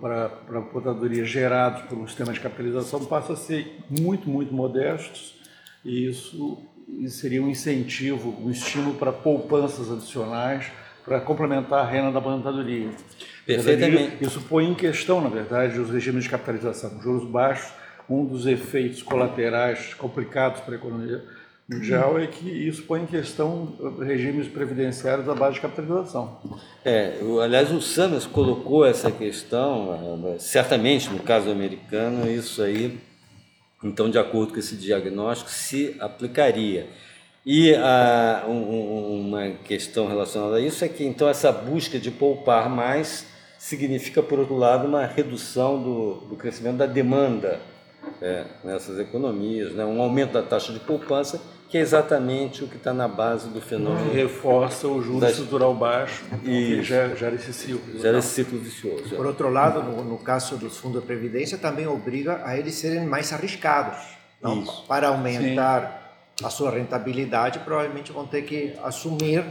para 0.00 0.30
a 0.52 0.58
aposentadoria 0.58 1.24
gerado 1.24 1.88
pelo 1.88 2.06
sistema 2.06 2.32
de 2.32 2.38
capitalização 2.38 3.04
passa 3.04 3.32
a 3.32 3.36
ser 3.36 3.78
muito, 3.90 4.30
muito 4.30 4.54
modestos 4.54 5.34
e 5.84 6.08
isso, 6.08 6.56
isso 7.00 7.18
seria 7.18 7.42
um 7.42 7.48
incentivo, 7.48 8.32
um 8.40 8.48
estímulo 8.48 8.94
para 8.94 9.12
poupanças 9.12 9.90
adicionais 9.90 10.70
para 11.04 11.20
complementar 11.20 11.84
a 11.84 11.88
renda 11.88 12.12
da 12.12 12.20
aposentadoria. 12.20 12.90
Perfeitamente. 13.44 14.24
Isso 14.24 14.40
põe 14.42 14.68
em 14.68 14.74
questão, 14.74 15.20
na 15.20 15.28
verdade, 15.28 15.78
os 15.80 15.90
regimes 15.90 16.24
de 16.24 16.30
capitalização. 16.30 17.00
Juros 17.00 17.28
baixos, 17.28 17.72
um 18.08 18.24
dos 18.24 18.46
efeitos 18.46 19.02
colaterais 19.02 19.94
complicados 19.94 20.60
para 20.60 20.74
a 20.74 20.78
economia 20.78 21.24
mundial 21.68 22.18
é 22.18 22.26
que 22.26 22.48
isso 22.48 22.82
põe 22.84 23.02
em 23.02 23.06
questão 23.06 23.72
regimes 24.00 24.46
previdenciários 24.46 25.28
à 25.28 25.34
base 25.34 25.54
de 25.54 25.60
capitalização. 25.60 26.38
É, 26.84 27.14
aliás, 27.42 27.72
o 27.72 27.80
Summers 27.80 28.24
colocou 28.24 28.84
essa 28.84 29.10
questão, 29.10 30.24
eh, 30.34 30.38
certamente 30.38 31.10
no 31.10 31.18
caso 31.18 31.50
americano, 31.50 32.30
isso 32.30 32.62
aí, 32.62 32.98
então, 33.82 34.08
de 34.08 34.18
acordo 34.18 34.52
com 34.52 34.58
esse 34.58 34.76
diagnóstico, 34.76 35.50
se 35.50 35.96
aplicaria. 35.98 36.86
E 37.44 37.74
a, 37.74 38.44
um, 38.48 39.20
uma 39.20 39.50
questão 39.64 40.06
relacionada 40.08 40.56
a 40.56 40.60
isso 40.60 40.84
é 40.84 40.88
que, 40.88 41.04
então, 41.04 41.28
essa 41.28 41.50
busca 41.50 41.98
de 41.98 42.10
poupar 42.10 42.68
mais 42.68 43.26
significa, 43.58 44.22
por 44.22 44.38
outro 44.38 44.56
lado, 44.56 44.86
uma 44.86 45.04
redução 45.04 45.82
do, 45.82 46.14
do 46.28 46.36
crescimento 46.36 46.76
da 46.76 46.86
demanda 46.86 47.60
é, 48.20 48.44
nessas 48.64 48.98
economias, 48.98 49.72
né? 49.72 49.84
um 49.84 50.00
aumento 50.00 50.32
da 50.32 50.42
taxa 50.42 50.72
de 50.72 50.80
poupança 50.80 51.40
que 51.68 51.76
é 51.76 51.80
exatamente 51.80 52.62
o 52.62 52.68
que 52.68 52.76
está 52.76 52.94
na 52.94 53.08
base 53.08 53.48
do 53.48 53.60
fenômeno. 53.60 54.12
Reforça 54.12 54.86
o 54.86 55.02
juro 55.02 55.26
estrutural 55.26 55.74
baixo 55.74 56.24
e 56.44 56.80
gera, 56.82 57.16
gera 57.16 57.34
esse 57.34 57.52
ciclo. 57.52 58.00
Gera 58.00 58.18
esse 58.18 58.28
ciclo 58.28 58.58
vicioso. 58.58 59.16
Por 59.16 59.26
outro 59.26 59.50
lado, 59.50 59.82
no, 59.82 60.04
no, 60.04 60.18
caso 60.18 60.56
dos 60.56 60.76
fundos 60.78 61.00
de 61.00 61.06
previdência, 61.06 61.58
também 61.58 61.86
obriga 61.86 62.40
a 62.44 62.56
eles 62.56 62.74
serem 62.74 63.04
mais 63.04 63.32
arriscados. 63.32 63.98
Não? 64.40 64.64
Para 64.86 65.08
aumentar 65.08 66.32
Sim. 66.38 66.46
a 66.46 66.50
sua 66.50 66.70
rentabilidade, 66.70 67.58
provavelmente 67.60 68.12
vão 68.12 68.26
ter 68.26 68.42
que 68.42 68.74
assumir 68.84 69.44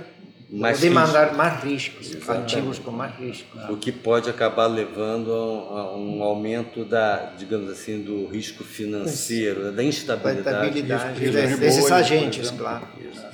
mais 0.60 0.80
demandar 0.80 1.24
risco. 1.26 1.38
mais 1.38 1.64
riscos, 1.64 2.12
Exatamente. 2.12 2.56
ativos 2.56 2.80
com 2.80 2.92
mais 2.92 3.16
riscos. 3.16 3.70
O 3.70 3.78
que 3.78 3.92
pode 3.92 4.30
acabar 4.30 4.68
levando 4.68 5.32
a 5.32 5.96
um 5.96 6.24
aumento 6.24 6.86
da, 6.86 7.34
digamos 7.38 7.70
assim, 7.70 8.02
do 8.02 8.28
risco 8.28 8.64
financeiro, 8.64 9.72
da 9.72 9.84
instabilidade. 9.84 10.82
Da 10.82 10.98
desses 11.08 11.92
agentes, 11.92 12.52
claro. 12.52 12.88
Isso. 13.00 13.26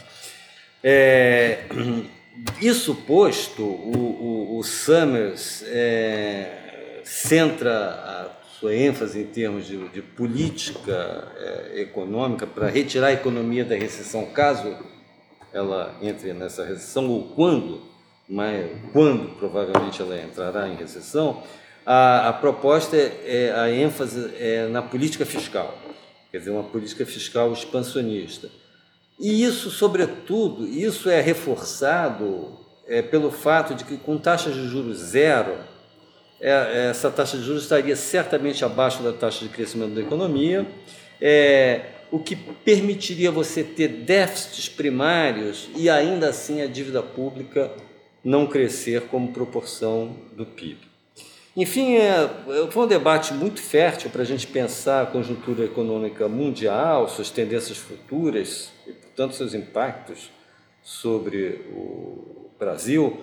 É, 0.83 1.65
isso 2.59 2.95
posto, 2.95 3.63
o, 3.63 4.55
o, 4.55 4.57
o 4.59 4.63
Summers 4.63 5.63
é, 5.67 7.01
centra 7.03 7.71
a 7.71 8.31
sua 8.59 8.75
ênfase 8.75 9.21
em 9.21 9.25
termos 9.25 9.65
de, 9.67 9.77
de 9.89 10.01
política 10.01 11.27
é, 11.37 11.81
econômica 11.81 12.47
para 12.47 12.67
retirar 12.67 13.07
a 13.07 13.13
economia 13.13 13.65
da 13.65 13.75
recessão, 13.75 14.25
caso 14.25 14.75
ela 15.53 15.95
entre 16.01 16.33
nessa 16.33 16.63
recessão 16.63 17.09
ou 17.09 17.23
quando, 17.35 17.81
mas 18.27 18.65
quando 18.93 19.35
provavelmente 19.37 20.01
ela 20.01 20.17
entrará 20.19 20.67
em 20.67 20.75
recessão, 20.75 21.43
a, 21.85 22.29
a 22.29 22.33
proposta 22.33 22.95
é, 22.95 23.17
é, 23.25 23.51
a 23.51 23.69
ênfase 23.69 24.33
é 24.37 24.67
na 24.67 24.81
política 24.81 25.25
fiscal, 25.25 25.77
quer 26.31 26.39
dizer, 26.39 26.51
uma 26.51 26.63
política 26.63 27.05
fiscal 27.05 27.51
expansionista. 27.51 28.49
E 29.19 29.43
isso, 29.43 29.69
sobretudo, 29.69 30.67
isso 30.67 31.09
é 31.09 31.21
reforçado 31.21 32.57
é, 32.87 33.01
pelo 33.01 33.31
fato 33.31 33.75
de 33.75 33.83
que 33.83 33.97
com 33.97 34.17
taxas 34.17 34.55
de 34.55 34.67
juros 34.67 34.97
zero, 34.97 35.57
é, 36.39 36.89
essa 36.89 37.11
taxa 37.11 37.37
de 37.37 37.43
juros 37.43 37.63
estaria 37.63 37.95
certamente 37.95 38.65
abaixo 38.65 39.03
da 39.03 39.13
taxa 39.13 39.45
de 39.45 39.49
crescimento 39.49 39.93
da 39.93 40.01
economia, 40.01 40.65
é, 41.21 41.81
o 42.11 42.19
que 42.19 42.35
permitiria 42.35 43.31
você 43.31 43.63
ter 43.63 43.87
déficits 43.87 44.67
primários 44.67 45.69
e 45.75 45.89
ainda 45.89 46.29
assim 46.29 46.61
a 46.61 46.67
dívida 46.67 47.01
pública 47.01 47.71
não 48.23 48.45
crescer 48.45 49.03
como 49.03 49.31
proporção 49.31 50.15
do 50.35 50.45
PIB. 50.45 50.91
Enfim, 51.55 51.95
é, 51.95 52.29
foi 52.69 52.83
um 52.83 52.87
debate 52.87 53.33
muito 53.33 53.61
fértil 53.61 54.09
para 54.09 54.21
a 54.21 54.25
gente 54.25 54.47
pensar 54.47 55.01
a 55.01 55.05
conjuntura 55.05 55.65
econômica 55.65 56.27
mundial, 56.27 57.09
suas 57.09 57.29
tendências 57.29 57.77
futuras 57.77 58.71
e, 58.87 58.91
portanto, 58.91 59.35
seus 59.35 59.53
impactos 59.53 60.29
sobre 60.81 61.65
o 61.73 62.49
Brasil, 62.57 63.19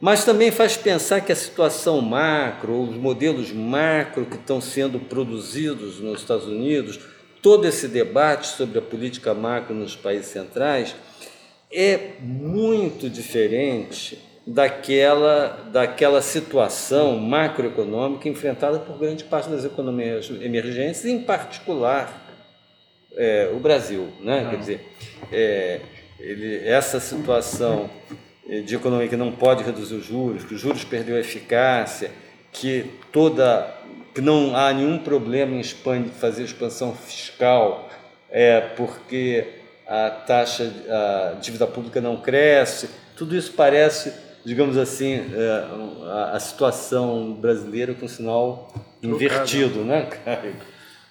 mas 0.00 0.24
também 0.24 0.50
faz 0.50 0.76
pensar 0.76 1.20
que 1.20 1.32
a 1.32 1.36
situação 1.36 2.00
macro, 2.00 2.82
os 2.82 2.96
modelos 2.96 3.52
macro 3.52 4.26
que 4.26 4.36
estão 4.36 4.60
sendo 4.60 4.98
produzidos 4.98 6.00
nos 6.00 6.20
Estados 6.20 6.46
Unidos, 6.46 6.98
todo 7.42 7.66
esse 7.66 7.88
debate 7.88 8.46
sobre 8.46 8.78
a 8.78 8.82
política 8.82 9.34
macro 9.34 9.74
nos 9.74 9.96
países 9.96 10.26
centrais 10.26 10.94
é 11.70 12.12
muito 12.20 13.10
diferente 13.10 14.18
daquela, 14.46 15.68
daquela 15.72 16.22
situação 16.22 17.18
macroeconômica 17.18 18.28
enfrentada 18.28 18.78
por 18.78 18.96
grande 18.96 19.24
parte 19.24 19.50
das 19.50 19.64
economias 19.64 20.30
emergentes, 20.40 21.04
em 21.04 21.20
particular 21.20 22.22
é, 23.16 23.50
o 23.52 23.58
Brasil. 23.58 24.08
Né? 24.20 24.46
Quer 24.48 24.58
dizer, 24.58 24.88
é, 25.32 25.80
ele, 26.20 26.66
essa 26.66 27.00
situação 27.00 27.90
de 28.64 28.74
economia 28.74 29.08
que 29.08 29.16
não 29.16 29.32
pode 29.32 29.64
reduzir 29.64 29.94
os 29.94 30.04
juros, 30.04 30.44
que 30.44 30.54
os 30.54 30.60
juros 30.60 30.84
perdeu 30.84 31.18
eficácia, 31.18 32.10
que 32.52 32.84
toda 33.10 33.81
que 34.14 34.20
não 34.20 34.56
há 34.56 34.72
nenhum 34.72 34.98
problema 34.98 35.56
em 35.56 35.64
fazer 36.10 36.44
expansão 36.44 36.94
fiscal, 36.94 37.88
é, 38.30 38.60
porque 38.60 39.46
a 39.86 40.10
taxa, 40.10 40.72
a 40.88 41.34
dívida 41.40 41.66
pública 41.66 42.00
não 42.00 42.16
cresce, 42.18 42.88
tudo 43.16 43.36
isso 43.36 43.52
parece 43.52 44.12
digamos 44.44 44.76
assim, 44.76 45.24
é, 45.34 45.64
a, 46.10 46.32
a, 46.34 46.40
situação 46.40 47.32
brasileira 47.34 47.94
com 47.94 48.08
sinal 48.08 48.72
invertido, 49.02 49.84
né, 49.84 50.08
Caio? 50.24 50.56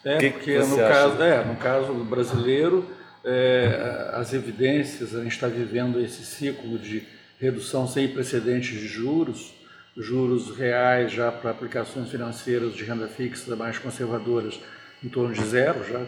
É, 0.04 0.18
que 0.18 0.30
porque 0.32 0.60
que 0.60 0.66
no, 0.66 0.78
caso, 0.78 1.22
é, 1.22 1.46
no 1.46 1.56
caso 1.56 1.94
brasileiro, 1.94 2.86
é, 3.24 4.10
as 4.14 4.34
evidências, 4.34 5.16
a 5.16 5.22
gente 5.22 5.34
está 5.34 5.48
vivendo 5.48 6.00
esse 6.00 6.26
ciclo 6.26 6.78
de 6.78 7.04
redução 7.40 7.88
sem 7.88 8.08
precedentes 8.08 8.80
de 8.80 8.88
juros, 8.88 9.54
juros 9.96 10.56
reais 10.56 11.12
já 11.12 11.32
para 11.32 11.52
aplicações 11.52 12.10
financeiras 12.10 12.74
de 12.74 12.84
renda 12.84 13.08
fixa 13.08 13.56
mais 13.56 13.78
conservadoras 13.78 14.60
em 15.04 15.10
torno 15.10 15.34
de 15.34 15.44
zero, 15.44 15.84
já 15.84 16.00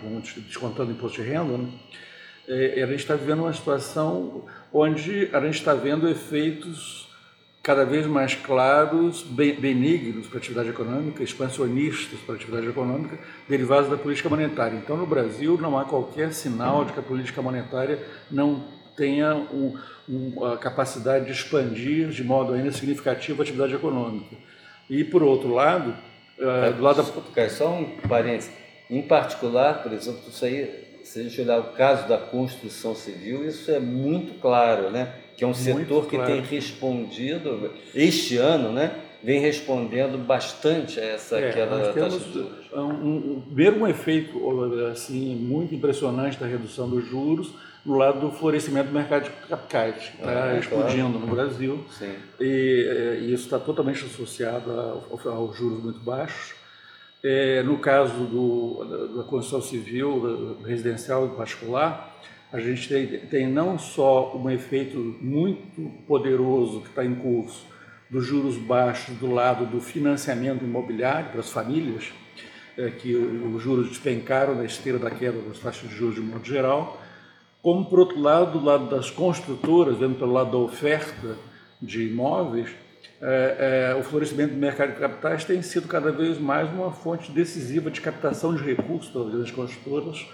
descontando 0.48 0.92
imposto 0.92 1.22
de 1.22 1.28
renda, 1.28 1.58
né? 1.58 1.70
é, 2.48 2.84
a 2.84 2.88
gente 2.88 3.00
está 3.00 3.16
vivendo 3.16 3.40
uma 3.40 3.54
situação 3.54 4.46
onde 4.72 5.30
a 5.34 5.40
gente 5.42 5.56
está 5.56 5.74
vendo 5.74 6.08
efeitos 6.08 7.10
cada 7.62 7.86
vez 7.86 8.06
mais 8.06 8.36
claros, 8.36 9.24
benignos 9.24 10.28
para 10.28 10.38
a 10.38 10.40
atividade 10.40 10.70
econômica, 10.70 11.24
expansionistas 11.24 12.20
para 12.20 12.36
a 12.36 12.38
atividade 12.38 12.68
econômica, 12.68 13.18
derivados 13.48 13.90
da 13.90 13.96
política 13.96 14.28
monetária. 14.28 14.76
Então, 14.76 14.98
no 14.98 15.06
Brasil, 15.06 15.58
não 15.58 15.80
há 15.80 15.86
qualquer 15.86 16.34
sinal 16.34 16.84
de 16.84 16.92
que 16.92 17.00
a 17.00 17.04
política 17.04 17.42
monetária 17.42 18.00
não 18.30 18.66
tenha 18.96 19.36
um, 19.36 19.78
um, 20.08 20.46
a 20.46 20.58
capacidade 20.58 21.26
de 21.26 21.32
expandir 21.32 22.10
de 22.10 22.24
modo 22.24 22.54
ainda 22.54 22.72
significativo 22.72 23.42
a 23.42 23.44
atividade 23.44 23.74
econômica. 23.74 24.36
E, 24.90 25.04
por 25.04 25.24
outro 25.24 25.54
lado, 25.54 25.96
uh, 26.40 26.74
do 26.74 26.82
lado 26.82 27.04
da... 27.04 27.50
Só 27.50 27.74
um 27.74 27.86
parênteses. 28.08 28.52
Em 28.90 29.02
particular, 29.02 29.82
por 29.82 29.92
exemplo, 29.94 30.22
isso 30.28 30.46
aí, 30.46 31.00
se 31.04 31.20
a 31.20 31.24
gente 31.24 31.42
olhar 31.42 31.60
o 31.60 31.74
caso 31.74 32.08
da 32.08 32.18
construção 32.18 32.94
civil, 32.94 33.48
isso 33.48 33.72
é 33.72 33.80
muito 33.80 34.40
claro, 34.40 34.92
né? 34.92 35.14
que 35.36 35.44
é 35.44 35.48
um 35.48 35.54
setor 35.54 36.08
que 36.08 36.18
tem 36.18 36.42
respondido, 36.42 37.72
este 37.94 38.38
ano, 38.38 38.72
né, 38.72 38.96
vem 39.24 39.40
respondendo 39.40 40.18
bastante 40.18 41.00
a 41.00 41.04
essa 41.04 41.40
é, 41.40 41.52
queda 41.52 41.78
da 41.78 41.94
taxa 41.94 42.20
de 42.20 42.34
juros. 42.34 42.72
Um, 42.74 42.82
um, 42.82 43.44
um 43.82 43.88
efeito 43.88 44.86
assim, 44.92 45.36
muito 45.36 45.74
impressionante 45.74 46.38
da 46.38 46.46
redução 46.46 46.90
dos 46.90 47.08
juros 47.08 47.54
no 47.86 47.98
lado 47.98 48.20
do 48.20 48.32
florescimento 48.32 48.88
do 48.88 48.94
mercado 48.94 49.24
de 49.24 49.48
capitais, 49.48 50.10
que 50.10 50.18
está 50.18 50.46
ah, 50.46 50.58
explodindo 50.58 51.20
claro. 51.20 51.20
no 51.20 51.28
Brasil. 51.28 51.86
Sim. 51.92 52.14
E, 52.40 53.20
e, 53.22 53.34
isso 53.34 53.44
está 53.44 53.60
totalmente 53.60 54.06
associado 54.06 54.72
aos 54.72 55.58
juros 55.58 55.84
muito 55.84 56.00
baixos. 56.00 56.56
É, 57.22 57.64
no 57.64 57.78
caso 57.78 58.26
do, 58.26 59.18
da 59.18 59.24
construção 59.24 59.62
civil, 59.62 60.58
residencial 60.66 61.26
em 61.26 61.36
particular, 61.36 62.14
a 62.52 62.60
gente 62.60 62.88
tem, 62.88 63.08
tem 63.28 63.48
não 63.48 63.80
só 63.80 64.36
um 64.36 64.50
efeito 64.50 64.98
muito 65.22 65.90
poderoso 66.06 66.82
que 66.82 66.90
está 66.90 67.04
em 67.04 67.16
curso 67.16 67.66
dos 68.10 68.26
juros 68.26 68.58
baixos 68.58 69.16
do 69.18 69.32
lado 69.32 69.66
do 69.66 69.82
financiamento 69.82 70.64
imobiliário 70.64 71.32
para 71.32 71.40
as 71.40 71.50
famílias, 71.50 72.12
é, 72.78 72.90
que 72.92 73.16
os 73.16 73.62
juros 73.62 73.90
despencaram 73.90 74.54
na 74.54 74.66
esteira 74.66 75.00
da 75.00 75.10
queda 75.10 75.40
das 75.42 75.60
taxas 75.60 75.90
de 75.90 75.96
juros 75.96 76.16
de 76.16 76.22
modo 76.22 76.46
geral, 76.46 77.02
como, 77.64 77.86
por 77.86 78.02
outro 78.02 78.20
lado, 78.20 78.60
do 78.60 78.66
lado 78.66 78.90
das 78.90 79.10
construtoras, 79.10 79.98
vendo 79.98 80.16
pelo 80.16 80.34
lado 80.34 80.52
da 80.52 80.58
oferta 80.58 81.38
de 81.82 82.10
imóveis, 82.10 82.70
é, 83.22 83.94
é, 83.94 83.96
o 83.96 84.04
florescimento 84.04 84.54
do 84.54 84.60
mercado 84.60 84.92
de 84.92 85.00
capitais 85.00 85.46
tem 85.46 85.62
sido 85.62 85.88
cada 85.88 86.12
vez 86.12 86.38
mais 86.38 86.70
uma 86.70 86.92
fonte 86.92 87.32
decisiva 87.32 87.90
de 87.90 88.02
captação 88.02 88.54
de 88.54 88.62
recursos 88.62 89.14
das 89.32 89.50
construtoras, 89.50 90.28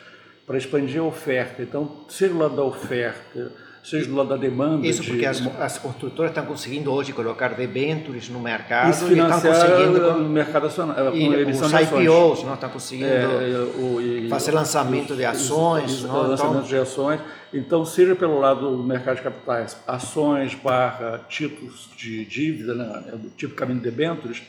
para 0.47 0.57
expandir 0.57 0.99
a 0.99 1.03
oferta. 1.03 1.61
Então, 1.61 2.03
seja 2.09 2.33
do 2.33 2.39
lado 2.39 2.55
da 2.55 2.63
oferta, 2.63 3.51
seja 3.83 4.07
do 4.07 4.15
lado 4.15 4.29
da 4.29 4.37
demanda. 4.37 4.85
Isso 4.85 5.03
porque 5.03 5.25
as, 5.25 5.41
as, 5.59 5.77
construtoras 5.77 6.31
estão 6.31 6.45
conseguindo 6.45 6.91
hoje 6.91 7.13
colocar 7.13 7.49
debêntures 7.49 8.29
no 8.29 8.39
mercado 8.39 8.87
e 8.87 8.91
estão 8.91 9.41
conseguindo 9.41 10.01
com, 10.01 10.19
no 10.19 10.29
mercado 10.29 10.63
nacional, 10.63 11.15
e, 11.15 11.45
com 11.45 11.65
os 11.65 11.71
IPOs, 11.73 12.43
não 12.43 12.53
estão 12.53 12.69
conseguindo 12.69 13.07
é, 13.07 13.79
o, 13.79 14.01
e, 14.01 14.29
fazer 14.29 14.51
lançamento 14.51 15.15
de 15.15 15.25
ações, 15.25 16.03
não, 16.03 16.27
lançamento 16.27 16.55
então, 16.57 16.67
de 16.67 16.77
ações. 16.77 17.21
Então, 17.53 17.85
seja 17.85 18.15
pelo 18.15 18.39
lado 18.39 18.77
do 18.77 18.83
mercado 18.83 19.17
de 19.17 19.23
capitais, 19.23 19.77
ações 19.87 20.53
barra 20.55 21.21
títulos 21.27 21.89
de 21.97 22.25
dívida, 22.25 22.75
né, 22.75 23.03
do 23.13 23.29
tipo 23.29 23.55
caminho 23.55 23.79
de 23.79 23.89
debêntures, 23.89 24.43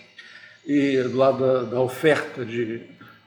e 0.67 1.03
do 1.03 1.17
lado 1.17 1.39
da, 1.39 1.63
da 1.63 1.81
oferta 1.81 2.45
de, 2.45 2.83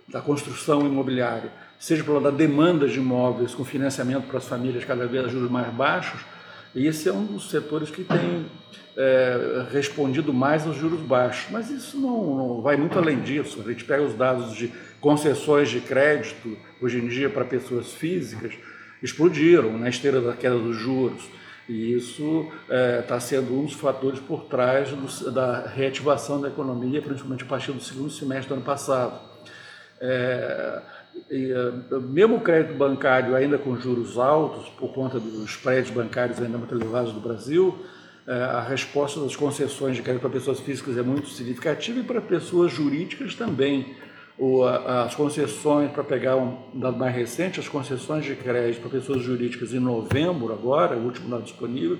da 0.08 0.22
construção 0.22 0.82
imobiliária 0.82 1.63
seja 1.84 2.02
pela 2.02 2.32
demanda 2.32 2.88
de 2.88 2.98
imóveis 2.98 3.54
com 3.54 3.66
financiamento 3.66 4.26
para 4.28 4.38
as 4.38 4.48
famílias 4.48 4.86
cada 4.86 5.06
vez 5.06 5.26
a 5.26 5.28
juros 5.28 5.52
mais 5.52 5.68
baixos, 5.74 6.22
e 6.74 6.88
esse 6.88 7.10
é 7.10 7.12
um 7.12 7.26
dos 7.26 7.50
setores 7.50 7.90
que 7.90 8.06
tem 8.06 8.46
é, 8.96 9.66
respondido 9.70 10.34
mais 10.34 10.66
aos 10.66 10.78
juros 10.78 11.02
baixos. 11.02 11.52
Mas 11.52 11.70
isso 11.70 12.00
não, 12.00 12.38
não, 12.38 12.62
vai 12.62 12.78
muito 12.78 12.98
além 12.98 13.20
disso. 13.20 13.62
A 13.66 13.70
gente 13.70 13.84
pega 13.84 14.02
os 14.02 14.14
dados 14.14 14.56
de 14.56 14.72
concessões 15.02 15.70
de 15.70 15.82
crédito, 15.82 16.58
hoje 16.82 17.00
em 17.00 17.08
dia, 17.10 17.30
para 17.30 17.44
pessoas 17.44 17.92
físicas, 17.92 18.54
explodiram 19.02 19.78
na 19.78 19.90
esteira 19.90 20.22
da 20.22 20.32
queda 20.32 20.58
dos 20.58 20.78
juros. 20.78 21.22
E 21.68 21.94
isso 21.94 22.50
está 23.04 23.16
é, 23.16 23.20
sendo 23.20 23.60
um 23.60 23.66
dos 23.66 23.74
fatores 23.74 24.22
por 24.22 24.46
trás 24.46 24.90
do, 24.90 25.32
da 25.32 25.68
reativação 25.68 26.40
da 26.40 26.48
economia, 26.48 27.02
principalmente 27.02 27.44
a 27.44 27.48
partir 27.48 27.74
do 27.74 27.84
segundo 27.84 28.10
semestre 28.10 28.48
do 28.48 28.54
ano 28.54 28.64
passado. 28.64 29.20
É, 30.00 30.82
mesmo 32.12 32.38
o 32.38 32.42
crédito 32.42 32.76
bancário 32.76 33.36
ainda 33.36 33.58
com 33.58 33.76
juros 33.76 34.18
altos, 34.18 34.70
por 34.70 34.94
conta 34.94 35.20
dos 35.20 35.56
prédios 35.56 35.90
bancários 35.90 36.42
ainda 36.42 36.58
muito 36.58 36.74
elevados 36.74 37.12
do 37.12 37.20
Brasil, 37.20 37.76
uh, 38.28 38.32
a 38.32 38.62
resposta 38.62 39.20
das 39.20 39.36
concessões 39.36 39.96
de 39.96 40.02
crédito 40.02 40.22
para 40.22 40.30
pessoas 40.30 40.60
físicas 40.60 40.98
é 40.98 41.02
muito 41.02 41.30
significativa 41.30 42.00
e 42.00 42.04
para 42.04 42.22
pessoas 42.22 42.72
jurídicas 42.72 43.36
também. 43.36 43.96
As 44.88 45.14
concessões, 45.14 45.92
para 45.92 46.04
pegar 46.04 46.36
um 46.36 46.58
dado 46.74 46.98
mais 46.98 47.16
recente, 47.16 47.60
as 47.60 47.68
concessões 47.68 48.26
de 48.26 48.36
crédito 48.36 48.82
para 48.82 48.90
pessoas 48.90 49.22
jurídicas 49.22 49.74
em 49.74 49.80
novembro, 49.80 50.52
agora, 50.52 50.98
o 50.98 51.06
último 51.06 51.30
dado 51.30 51.44
disponível, 51.44 52.00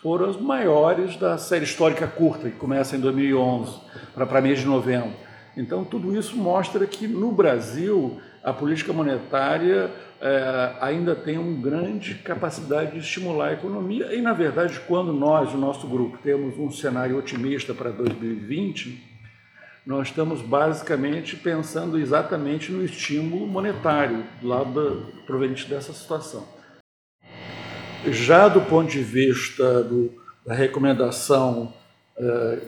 foram 0.00 0.30
as 0.30 0.40
maiores 0.40 1.16
da 1.16 1.36
série 1.36 1.64
histórica 1.64 2.06
curta, 2.06 2.48
que 2.48 2.56
começa 2.56 2.96
em 2.96 3.00
2011, 3.00 3.78
para 4.14 4.40
mês 4.40 4.60
de 4.60 4.66
novembro. 4.66 5.10
Então, 5.56 5.84
tudo 5.84 6.16
isso 6.16 6.36
mostra 6.36 6.86
que 6.86 7.06
no 7.06 7.32
Brasil 7.32 8.20
a 8.42 8.52
política 8.52 8.92
monetária 8.92 9.90
é, 10.20 10.76
ainda 10.80 11.14
tem 11.14 11.38
uma 11.38 11.60
grande 11.60 12.14
capacidade 12.14 12.92
de 12.92 12.98
estimular 12.98 13.48
a 13.48 13.52
economia. 13.52 14.14
E, 14.14 14.20
na 14.22 14.32
verdade, 14.32 14.80
quando 14.86 15.12
nós, 15.12 15.52
o 15.52 15.58
nosso 15.58 15.86
grupo, 15.86 16.18
temos 16.18 16.58
um 16.58 16.70
cenário 16.70 17.18
otimista 17.18 17.74
para 17.74 17.90
2020, 17.90 19.10
nós 19.84 20.08
estamos 20.08 20.42
basicamente 20.42 21.36
pensando 21.36 21.98
exatamente 21.98 22.70
no 22.70 22.84
estímulo 22.84 23.46
monetário, 23.46 24.24
do 24.40 24.48
lado 24.48 25.06
proveniente 25.26 25.68
dessa 25.68 25.92
situação. 25.92 26.46
Já 28.06 28.48
do 28.48 28.60
ponto 28.62 28.90
de 28.90 29.02
vista 29.02 29.82
do, 29.82 30.12
da 30.46 30.54
recomendação 30.54 31.72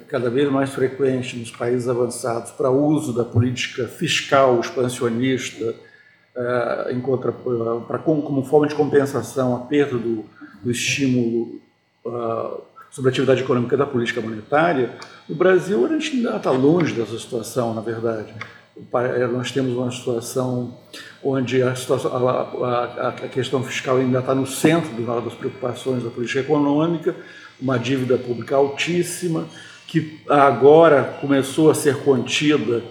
cada 0.08 0.30
vez 0.30 0.50
mais 0.50 0.70
frequente 0.70 1.36
nos 1.36 1.50
países 1.50 1.88
avançados 1.88 2.52
para 2.52 2.70
uso 2.70 3.12
da 3.12 3.24
política 3.24 3.86
fiscal 3.86 4.58
expansionista 4.60 5.74
uh, 6.36 6.90
em 6.90 7.00
contra, 7.00 7.30
uh, 7.30 7.82
para, 7.82 7.98
como 7.98 8.42
forma 8.44 8.66
de 8.66 8.74
compensação 8.74 9.54
à 9.56 9.60
perda 9.60 9.98
do, 9.98 10.24
do 10.62 10.70
estímulo 10.70 11.60
sobre 12.90 13.08
a 13.08 13.12
atividade 13.12 13.42
econômica 13.42 13.76
da 13.76 13.86
política 13.86 14.20
monetária, 14.20 14.90
no 15.28 15.36
Brasil 15.36 15.86
a 15.86 15.88
gente 15.88 16.16
ainda 16.16 16.36
está 16.36 16.50
longe 16.50 16.92
dessa 16.92 17.16
situação, 17.16 17.72
na 17.72 17.80
verdade. 17.80 18.34
Nós 19.32 19.52
temos 19.52 19.74
uma 19.74 19.90
situação 19.90 20.76
onde 21.22 21.62
a, 21.62 21.76
situação, 21.76 22.28
a, 22.28 22.42
a, 22.64 23.08
a 23.08 23.28
questão 23.28 23.62
fiscal 23.62 23.98
ainda 23.98 24.18
está 24.18 24.34
no 24.34 24.46
centro 24.46 24.90
das 25.22 25.34
preocupações 25.34 26.02
da 26.02 26.10
política 26.10 26.40
econômica, 26.40 27.14
uma 27.62 27.78
dívida 27.78 28.18
pública 28.18 28.56
altíssima, 28.56 29.46
que 29.86 30.20
agora 30.28 31.04
começou 31.20 31.70
a 31.70 31.74
ser 31.74 31.98
contida 31.98 32.82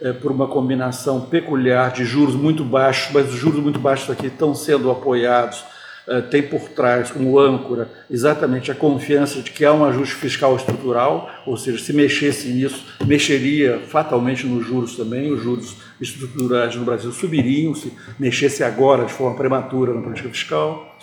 é, 0.00 0.12
por 0.12 0.30
uma 0.30 0.46
combinação 0.46 1.22
peculiar 1.22 1.92
de 1.92 2.04
juros 2.04 2.34
muito 2.34 2.64
baixos, 2.64 3.12
mas 3.12 3.28
os 3.28 3.34
juros 3.34 3.60
muito 3.60 3.78
baixos 3.78 4.10
aqui 4.10 4.26
estão 4.26 4.54
sendo 4.54 4.90
apoiados 4.90 5.64
uh, 6.10 6.22
tem 6.22 6.42
por 6.42 6.68
trás 6.70 7.10
como 7.10 7.38
âncora 7.38 7.90
exatamente 8.10 8.70
a 8.70 8.74
confiança 8.74 9.40
de 9.40 9.50
que 9.50 9.64
há 9.64 9.72
um 9.72 9.84
ajuste 9.84 10.16
fiscal 10.16 10.56
estrutural, 10.56 11.30
ou 11.46 11.56
seja, 11.56 11.82
se 11.82 11.92
mexesse 11.92 12.48
nisso, 12.48 12.84
mexeria 13.06 13.80
fatalmente 13.86 14.46
nos 14.46 14.66
juros 14.66 14.96
também, 14.96 15.32
os 15.32 15.42
juros 15.42 15.76
estruturais 16.00 16.74
no 16.74 16.84
Brasil 16.84 17.12
subiriam, 17.12 17.74
se 17.74 17.92
mexesse 18.18 18.64
agora 18.64 19.04
de 19.04 19.12
forma 19.12 19.36
prematura 19.36 19.94
na 19.94 20.02
política 20.02 20.28
fiscal. 20.28 20.98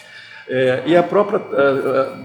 É, 0.50 0.84
e 0.86 0.96
a 0.96 1.04
própria 1.04 1.42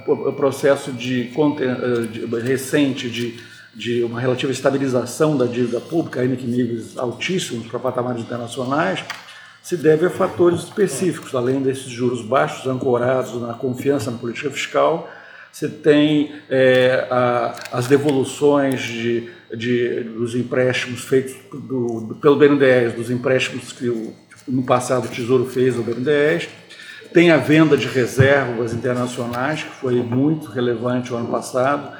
o 0.07 0.33
processo 0.33 0.93
de, 0.93 1.25
de 1.27 2.41
recente 2.41 3.11
de, 3.11 3.41
de 3.75 4.05
uma 4.05 4.21
relativa 4.21 4.53
estabilização 4.53 5.37
da 5.37 5.47
dívida 5.47 5.81
pública, 5.81 6.21
ainda 6.21 6.37
que 6.37 6.47
níveis 6.47 6.97
altíssimos 6.97 7.67
para 7.67 7.81
patamares 7.81 8.23
internacionais, 8.23 9.05
se 9.63 9.77
deve 9.77 10.07
a 10.07 10.11
fatores 10.11 10.61
específicos, 10.61 11.35
além 11.35 11.63
desses 11.63 11.89
juros 11.89 12.23
baixos 12.23 12.67
ancorados 12.67 13.41
na 13.41 13.55
confiança 13.55 14.11
na 14.11 14.19
política 14.19 14.51
fiscal, 14.51 15.11
você 15.53 15.69
tem 15.69 16.33
é, 16.49 17.07
a, 17.11 17.55
as 17.73 17.87
devoluções 17.87 18.81
de, 18.81 19.29
de, 19.55 20.01
dos 20.01 20.35
empréstimos 20.35 21.05
feitos 21.05 21.35
do, 21.53 22.17
pelo 22.21 22.37
BNDES, 22.37 22.95
dos 22.95 23.11
empréstimos 23.11 23.73
que 23.73 23.89
o, 23.89 24.15
no 24.49 24.63
passado 24.63 25.07
o 25.07 25.09
Tesouro 25.09 25.47
fez 25.47 25.77
ao 25.77 25.83
BNDES, 25.83 26.49
tem 27.12 27.31
a 27.31 27.37
venda 27.37 27.77
de 27.77 27.87
reservas 27.87 28.72
internacionais, 28.72 29.62
que 29.62 29.70
foi 29.70 29.94
muito 30.03 30.51
relevante 30.51 31.12
o 31.12 31.16
ano 31.16 31.29
passado, 31.29 31.92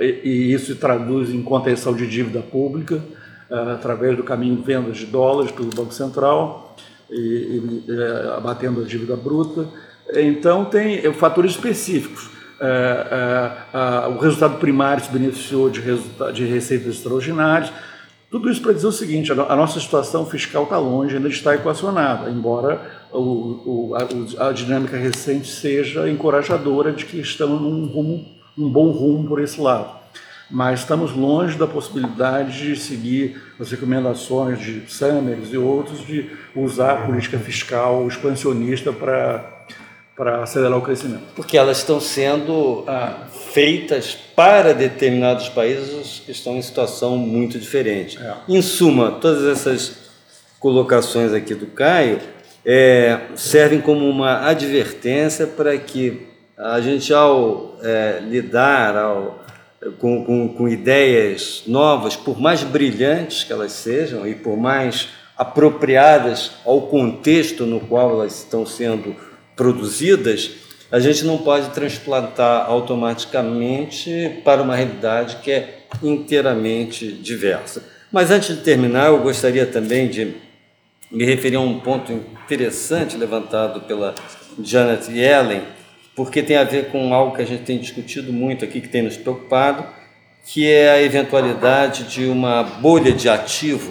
e, 0.00 0.52
isso 0.52 0.66
se 0.66 0.74
traduz 0.76 1.30
em 1.30 1.42
contenção 1.42 1.94
de 1.94 2.06
dívida 2.06 2.40
pública, 2.40 3.02
uh, 3.50 3.70
através 3.70 4.16
do 4.16 4.22
caminho 4.22 4.56
de 4.56 4.62
vendas 4.62 4.96
de 4.96 5.06
dólares 5.06 5.50
pelo 5.50 5.70
Banco 5.70 5.92
Central, 5.92 6.76
e, 7.10 7.84
e 7.86 7.92
uh, 7.92 8.34
abatendo 8.36 8.82
a 8.82 8.84
dívida 8.84 9.16
bruta. 9.16 9.66
Então, 10.14 10.64
tem 10.64 11.06
uh, 11.06 11.12
fatores 11.12 11.52
específicos. 11.52 12.30
o 14.14 14.18
resultado 14.18 14.58
primário 14.58 15.04
se 15.04 15.10
beneficiou 15.10 15.70
de, 15.70 15.80
de 16.32 16.44
receitas 16.44 16.94
extraordinárias, 16.94 17.72
tudo 18.30 18.50
isso 18.50 18.60
para 18.60 18.72
dizer 18.72 18.86
o 18.86 18.92
seguinte: 18.92 19.32
a 19.32 19.56
nossa 19.56 19.80
situação 19.80 20.26
fiscal 20.26 20.64
está 20.64 20.76
longe 20.76 21.16
ainda 21.16 21.28
estar 21.28 21.54
equacionada, 21.54 22.28
embora 22.28 22.97
o, 23.12 23.90
o, 23.90 23.94
a, 23.94 24.48
a, 24.48 24.52
dinâmica 24.52 24.96
recente 24.96 25.48
seja 25.48 26.08
encorajadora 26.08 26.92
de 26.92 27.04
que 27.04 27.18
estamos 27.18 27.60
num, 27.60 27.86
rumo, 27.86 28.26
num 28.56 28.70
bom 28.70 28.90
rumo 28.90 29.28
por 29.28 29.40
esse 29.40 29.60
lado. 29.60 29.98
Mas 30.50 30.80
estamos 30.80 31.12
longe 31.12 31.58
da 31.58 31.66
possibilidade 31.66 32.58
de 32.58 32.76
seguir 32.76 33.40
as 33.60 33.70
recomendações 33.70 34.58
de 34.58 34.90
Summers 34.90 35.52
e 35.52 35.58
outros 35.58 36.06
de 36.06 36.30
usar 36.56 36.92
a 36.92 37.06
política 37.06 37.38
fiscal 37.38 38.06
expansionista 38.08 38.92
para 38.92 39.56
para 40.16 40.42
acelerar 40.42 40.76
o 40.76 40.82
crescimento. 40.82 41.22
Porque 41.36 41.56
elas 41.56 41.78
estão 41.78 42.00
sendo 42.00 42.82
ah, 42.88 43.28
feitas 43.52 44.18
para 44.34 44.74
determinados 44.74 45.48
países 45.48 46.20
que 46.26 46.32
estão 46.32 46.56
em 46.56 46.62
situação 46.62 47.16
muito 47.16 47.56
diferente. 47.56 48.18
É. 48.20 48.34
Em 48.48 48.60
suma, 48.60 49.12
todas 49.12 49.44
essas 49.44 50.08
colocações 50.58 51.32
aqui 51.32 51.54
do 51.54 51.68
Caio 51.68 52.18
é, 52.64 53.20
servem 53.36 53.80
como 53.80 54.08
uma 54.08 54.46
advertência 54.46 55.46
para 55.46 55.76
que 55.78 56.26
a 56.56 56.80
gente, 56.80 57.14
ao 57.14 57.78
é, 57.82 58.20
lidar 58.28 58.96
ao, 58.96 59.44
com, 59.98 60.24
com, 60.24 60.48
com 60.48 60.68
ideias 60.68 61.62
novas, 61.66 62.16
por 62.16 62.40
mais 62.40 62.62
brilhantes 62.62 63.44
que 63.44 63.52
elas 63.52 63.72
sejam 63.72 64.26
e 64.26 64.34
por 64.34 64.56
mais 64.56 65.08
apropriadas 65.36 66.52
ao 66.64 66.82
contexto 66.82 67.64
no 67.64 67.78
qual 67.78 68.10
elas 68.10 68.38
estão 68.38 68.66
sendo 68.66 69.14
produzidas, 69.54 70.50
a 70.90 70.98
gente 70.98 71.24
não 71.24 71.38
pode 71.38 71.70
transplantar 71.70 72.66
automaticamente 72.66 74.40
para 74.42 74.62
uma 74.62 74.74
realidade 74.74 75.36
que 75.36 75.50
é 75.50 75.78
inteiramente 76.02 77.12
diversa. 77.12 77.84
Mas 78.10 78.30
antes 78.30 78.56
de 78.56 78.62
terminar, 78.62 79.08
eu 79.08 79.18
gostaria 79.18 79.66
também 79.66 80.08
de 80.08 80.34
me 81.10 81.24
referir 81.24 81.56
a 81.56 81.60
um 81.60 81.80
ponto 81.80 82.12
interessante 82.12 83.16
levantado 83.16 83.82
pela 83.82 84.14
Janet 84.62 85.10
Yellen, 85.10 85.62
porque 86.14 86.42
tem 86.42 86.56
a 86.56 86.64
ver 86.64 86.90
com 86.90 87.14
algo 87.14 87.36
que 87.36 87.42
a 87.42 87.46
gente 87.46 87.62
tem 87.62 87.78
discutido 87.78 88.32
muito 88.32 88.64
aqui, 88.64 88.80
que 88.80 88.88
tem 88.88 89.02
nos 89.02 89.16
preocupado, 89.16 89.86
que 90.44 90.66
é 90.66 90.90
a 90.90 91.02
eventualidade 91.02 92.04
de 92.04 92.26
uma 92.26 92.62
bolha 92.62 93.12
de 93.12 93.28
ativo. 93.28 93.90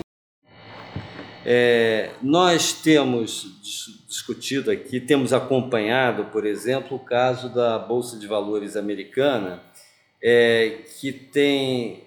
É, 1.45 2.09
nós 2.21 2.73
temos 2.73 3.61
discutido 4.07 4.69
aqui, 4.69 4.99
temos 4.99 5.31
acompanhado, 5.31 6.25
por 6.25 6.45
exemplo, 6.45 6.97
o 6.97 6.99
caso 6.99 7.49
da 7.49 7.79
Bolsa 7.79 8.17
de 8.19 8.27
Valores 8.27 8.75
americana, 8.75 9.61
é, 10.21 10.79
que 10.99 11.11
tem, 11.13 12.03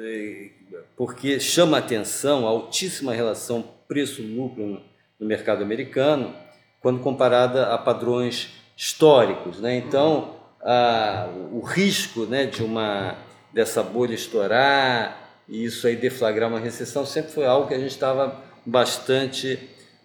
é, 0.00 0.50
porque 0.96 1.38
chama 1.38 1.78
atenção 1.78 2.46
a 2.46 2.50
altíssima 2.50 3.12
relação 3.12 3.77
preço-lucro 3.88 4.80
no 5.18 5.26
mercado 5.26 5.62
americano, 5.62 6.34
quando 6.80 7.00
comparada 7.00 7.72
a 7.74 7.78
padrões 7.78 8.50
históricos. 8.76 9.60
Né? 9.60 9.76
Então, 9.76 10.36
a, 10.62 11.28
o 11.50 11.60
risco 11.60 12.26
né, 12.26 12.46
de 12.46 12.62
uma 12.62 13.16
dessa 13.52 13.82
bolha 13.82 14.14
estourar 14.14 15.28
e 15.48 15.64
isso 15.64 15.86
aí 15.86 15.96
deflagrar 15.96 16.48
uma 16.48 16.60
recessão 16.60 17.06
sempre 17.06 17.32
foi 17.32 17.46
algo 17.46 17.66
que 17.66 17.74
a 17.74 17.78
gente 17.78 17.90
estava 17.90 18.40
bastante 18.64 19.58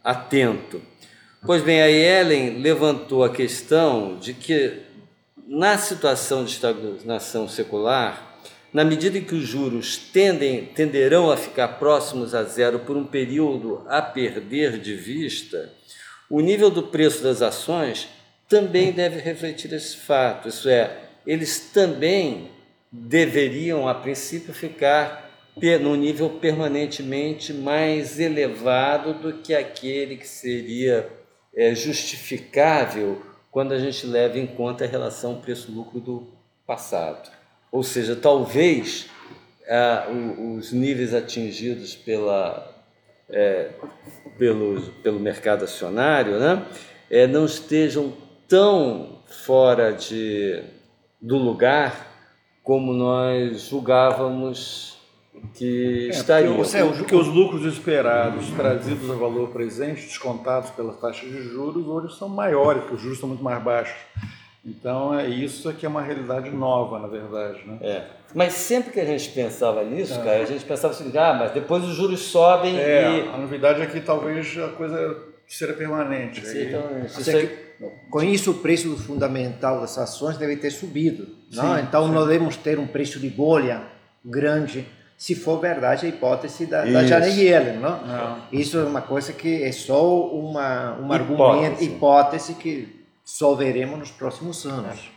atento. 0.03 0.81
Pois 1.45 1.61
bem, 1.61 1.81
a 1.81 1.91
Ellen 1.91 2.61
levantou 2.61 3.23
a 3.23 3.29
questão 3.29 4.17
de 4.17 4.33
que, 4.33 4.81
na 5.45 5.77
situação 5.77 6.45
de 6.45 6.51
estagnação 6.51 7.49
secular, 7.49 8.32
na 8.73 8.83
medida 8.83 9.17
em 9.17 9.23
que 9.23 9.35
os 9.35 9.43
juros 9.43 9.97
tendem, 9.97 10.65
tenderão 10.65 11.29
a 11.29 11.37
ficar 11.37 11.67
próximos 11.79 12.33
a 12.33 12.43
zero 12.43 12.79
por 12.79 12.97
um 12.97 13.05
período 13.05 13.85
a 13.87 14.01
perder 14.01 14.79
de 14.79 14.95
vista, 14.95 15.71
o 16.29 16.39
nível 16.41 16.71
do 16.71 16.83
preço 16.83 17.21
das 17.21 17.41
ações 17.41 18.09
também 18.49 18.91
deve 18.91 19.19
refletir 19.19 19.71
esse 19.73 19.97
fato, 19.97 20.47
isso 20.47 20.67
é, 20.67 20.97
eles 21.25 21.71
também 21.71 22.49
deveriam, 22.91 23.87
a 23.87 23.93
princípio, 23.93 24.53
ficar 24.53 25.23
no 25.81 25.95
nível 25.95 26.31
permanentemente 26.31 27.53
mais 27.53 28.19
elevado 28.19 29.13
do 29.13 29.33
que 29.33 29.53
aquele 29.53 30.17
que 30.17 30.27
seria 30.27 31.07
é, 31.55 31.75
justificável 31.75 33.21
quando 33.51 33.71
a 33.71 33.79
gente 33.79 34.07
leva 34.07 34.39
em 34.39 34.47
conta 34.47 34.83
a 34.83 34.87
relação 34.87 35.39
preço-lucro 35.39 35.99
do 35.99 36.27
passado. 36.65 37.42
Ou 37.73 37.81
seja, 37.81 38.15
talvez 38.15 39.09
ah, 39.67 40.05
os 40.55 40.71
níveis 40.71 41.11
atingidos 41.11 41.95
pela, 41.95 42.71
é, 43.27 43.71
pelo, 44.37 44.79
pelo 45.01 45.19
mercado 45.19 45.63
acionário 45.63 46.39
né, 46.39 46.63
é, 47.09 47.25
não 47.25 47.45
estejam 47.45 48.13
tão 48.47 49.23
fora 49.25 49.91
de, 49.91 50.63
do 51.19 51.35
lugar 51.35 52.13
como 52.61 52.93
nós 52.93 53.61
julgávamos 53.61 54.95
que 55.55 56.09
é, 56.09 56.09
estariam. 56.09 56.55
Porque, 56.55 56.77
é, 56.77 56.85
porque 56.85 57.15
os 57.15 57.27
lucros 57.27 57.65
esperados 57.65 58.51
trazidos 58.51 59.09
a 59.09 59.15
valor 59.15 59.49
presente, 59.49 60.01
descontados 60.01 60.69
pelas 60.69 60.99
taxas 60.99 61.27
de 61.27 61.41
juros, 61.41 61.87
hoje 61.87 62.15
são 62.19 62.29
maiores, 62.29 62.83
porque 62.83 62.97
os 62.97 63.01
juros 63.01 63.17
estão 63.17 63.29
muito 63.29 63.43
mais 63.43 63.63
baixos. 63.63 63.97
Então, 64.65 65.17
é 65.17 65.27
isso 65.27 65.73
que 65.73 65.85
é 65.85 65.89
uma 65.89 66.01
realidade 66.01 66.49
nova, 66.49 66.97
na 66.97 67.07
verdade. 67.07 67.59
Né? 67.65 67.77
É. 67.81 68.03
Mas 68.33 68.53
sempre 68.53 68.93
que 68.93 68.99
a 68.99 69.05
gente 69.05 69.29
pensava 69.29 69.83
nisso, 69.83 70.13
é. 70.13 70.23
cara, 70.23 70.41
a 70.41 70.45
gente 70.45 70.63
pensava 70.63 70.93
assim, 70.93 71.11
ah, 71.17 71.33
mas 71.33 71.51
depois 71.51 71.83
os 71.83 71.95
juros 71.95 72.21
sobem 72.21 72.79
é, 72.79 73.25
e... 73.25 73.29
A 73.29 73.37
novidade 73.37 73.81
é 73.81 73.85
que 73.85 73.99
talvez 73.99 74.57
a 74.57 74.69
coisa 74.69 75.17
seja 75.45 75.73
permanente. 75.73 76.45
Sim, 76.45 76.67
então, 76.67 77.05
isso, 77.05 77.21
isso 77.21 77.29
aí... 77.29 77.63
Com 78.09 78.23
isso, 78.23 78.51
o 78.51 78.53
preço 78.53 78.95
fundamental 78.95 79.81
das 79.81 79.97
ações 79.97 80.37
deve 80.37 80.55
ter 80.55 80.71
subido. 80.71 81.27
Não? 81.51 81.75
Sim, 81.75 81.81
então, 81.81 82.07
sim. 82.07 82.13
não 82.13 82.25
devemos 82.25 82.55
ter 82.55 82.79
um 82.79 82.87
preço 82.87 83.19
de 83.19 83.29
bolha 83.29 83.83
grande 84.23 84.87
se 85.17 85.35
for 85.35 85.59
verdade 85.59 86.05
a 86.05 86.09
hipótese 86.09 86.65
da, 86.65 86.85
da 86.85 87.05
Janet 87.05 87.37
Yellen. 87.37 87.79
Não? 87.79 88.05
não? 88.05 88.37
Isso 88.51 88.77
é 88.77 88.83
uma 88.83 89.01
coisa 89.01 89.33
que 89.33 89.63
é 89.63 89.71
só 89.71 90.27
uma, 90.27 90.97
um 90.99 91.11
argumento, 91.11 91.83
hipótese 91.83 92.53
que 92.53 93.02
só 93.23 93.55
veremos 93.55 93.99
nos 93.99 94.11
próximos 94.11 94.65
anos. 94.65 95.11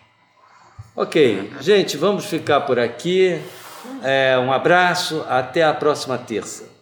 Ok, 0.94 1.52
gente, 1.60 1.96
vamos 1.96 2.24
ficar 2.24 2.62
por 2.62 2.78
aqui. 2.78 3.40
É, 4.02 4.38
um 4.38 4.52
abraço, 4.52 5.24
até 5.28 5.62
a 5.62 5.74
próxima 5.74 6.16
terça. 6.16 6.75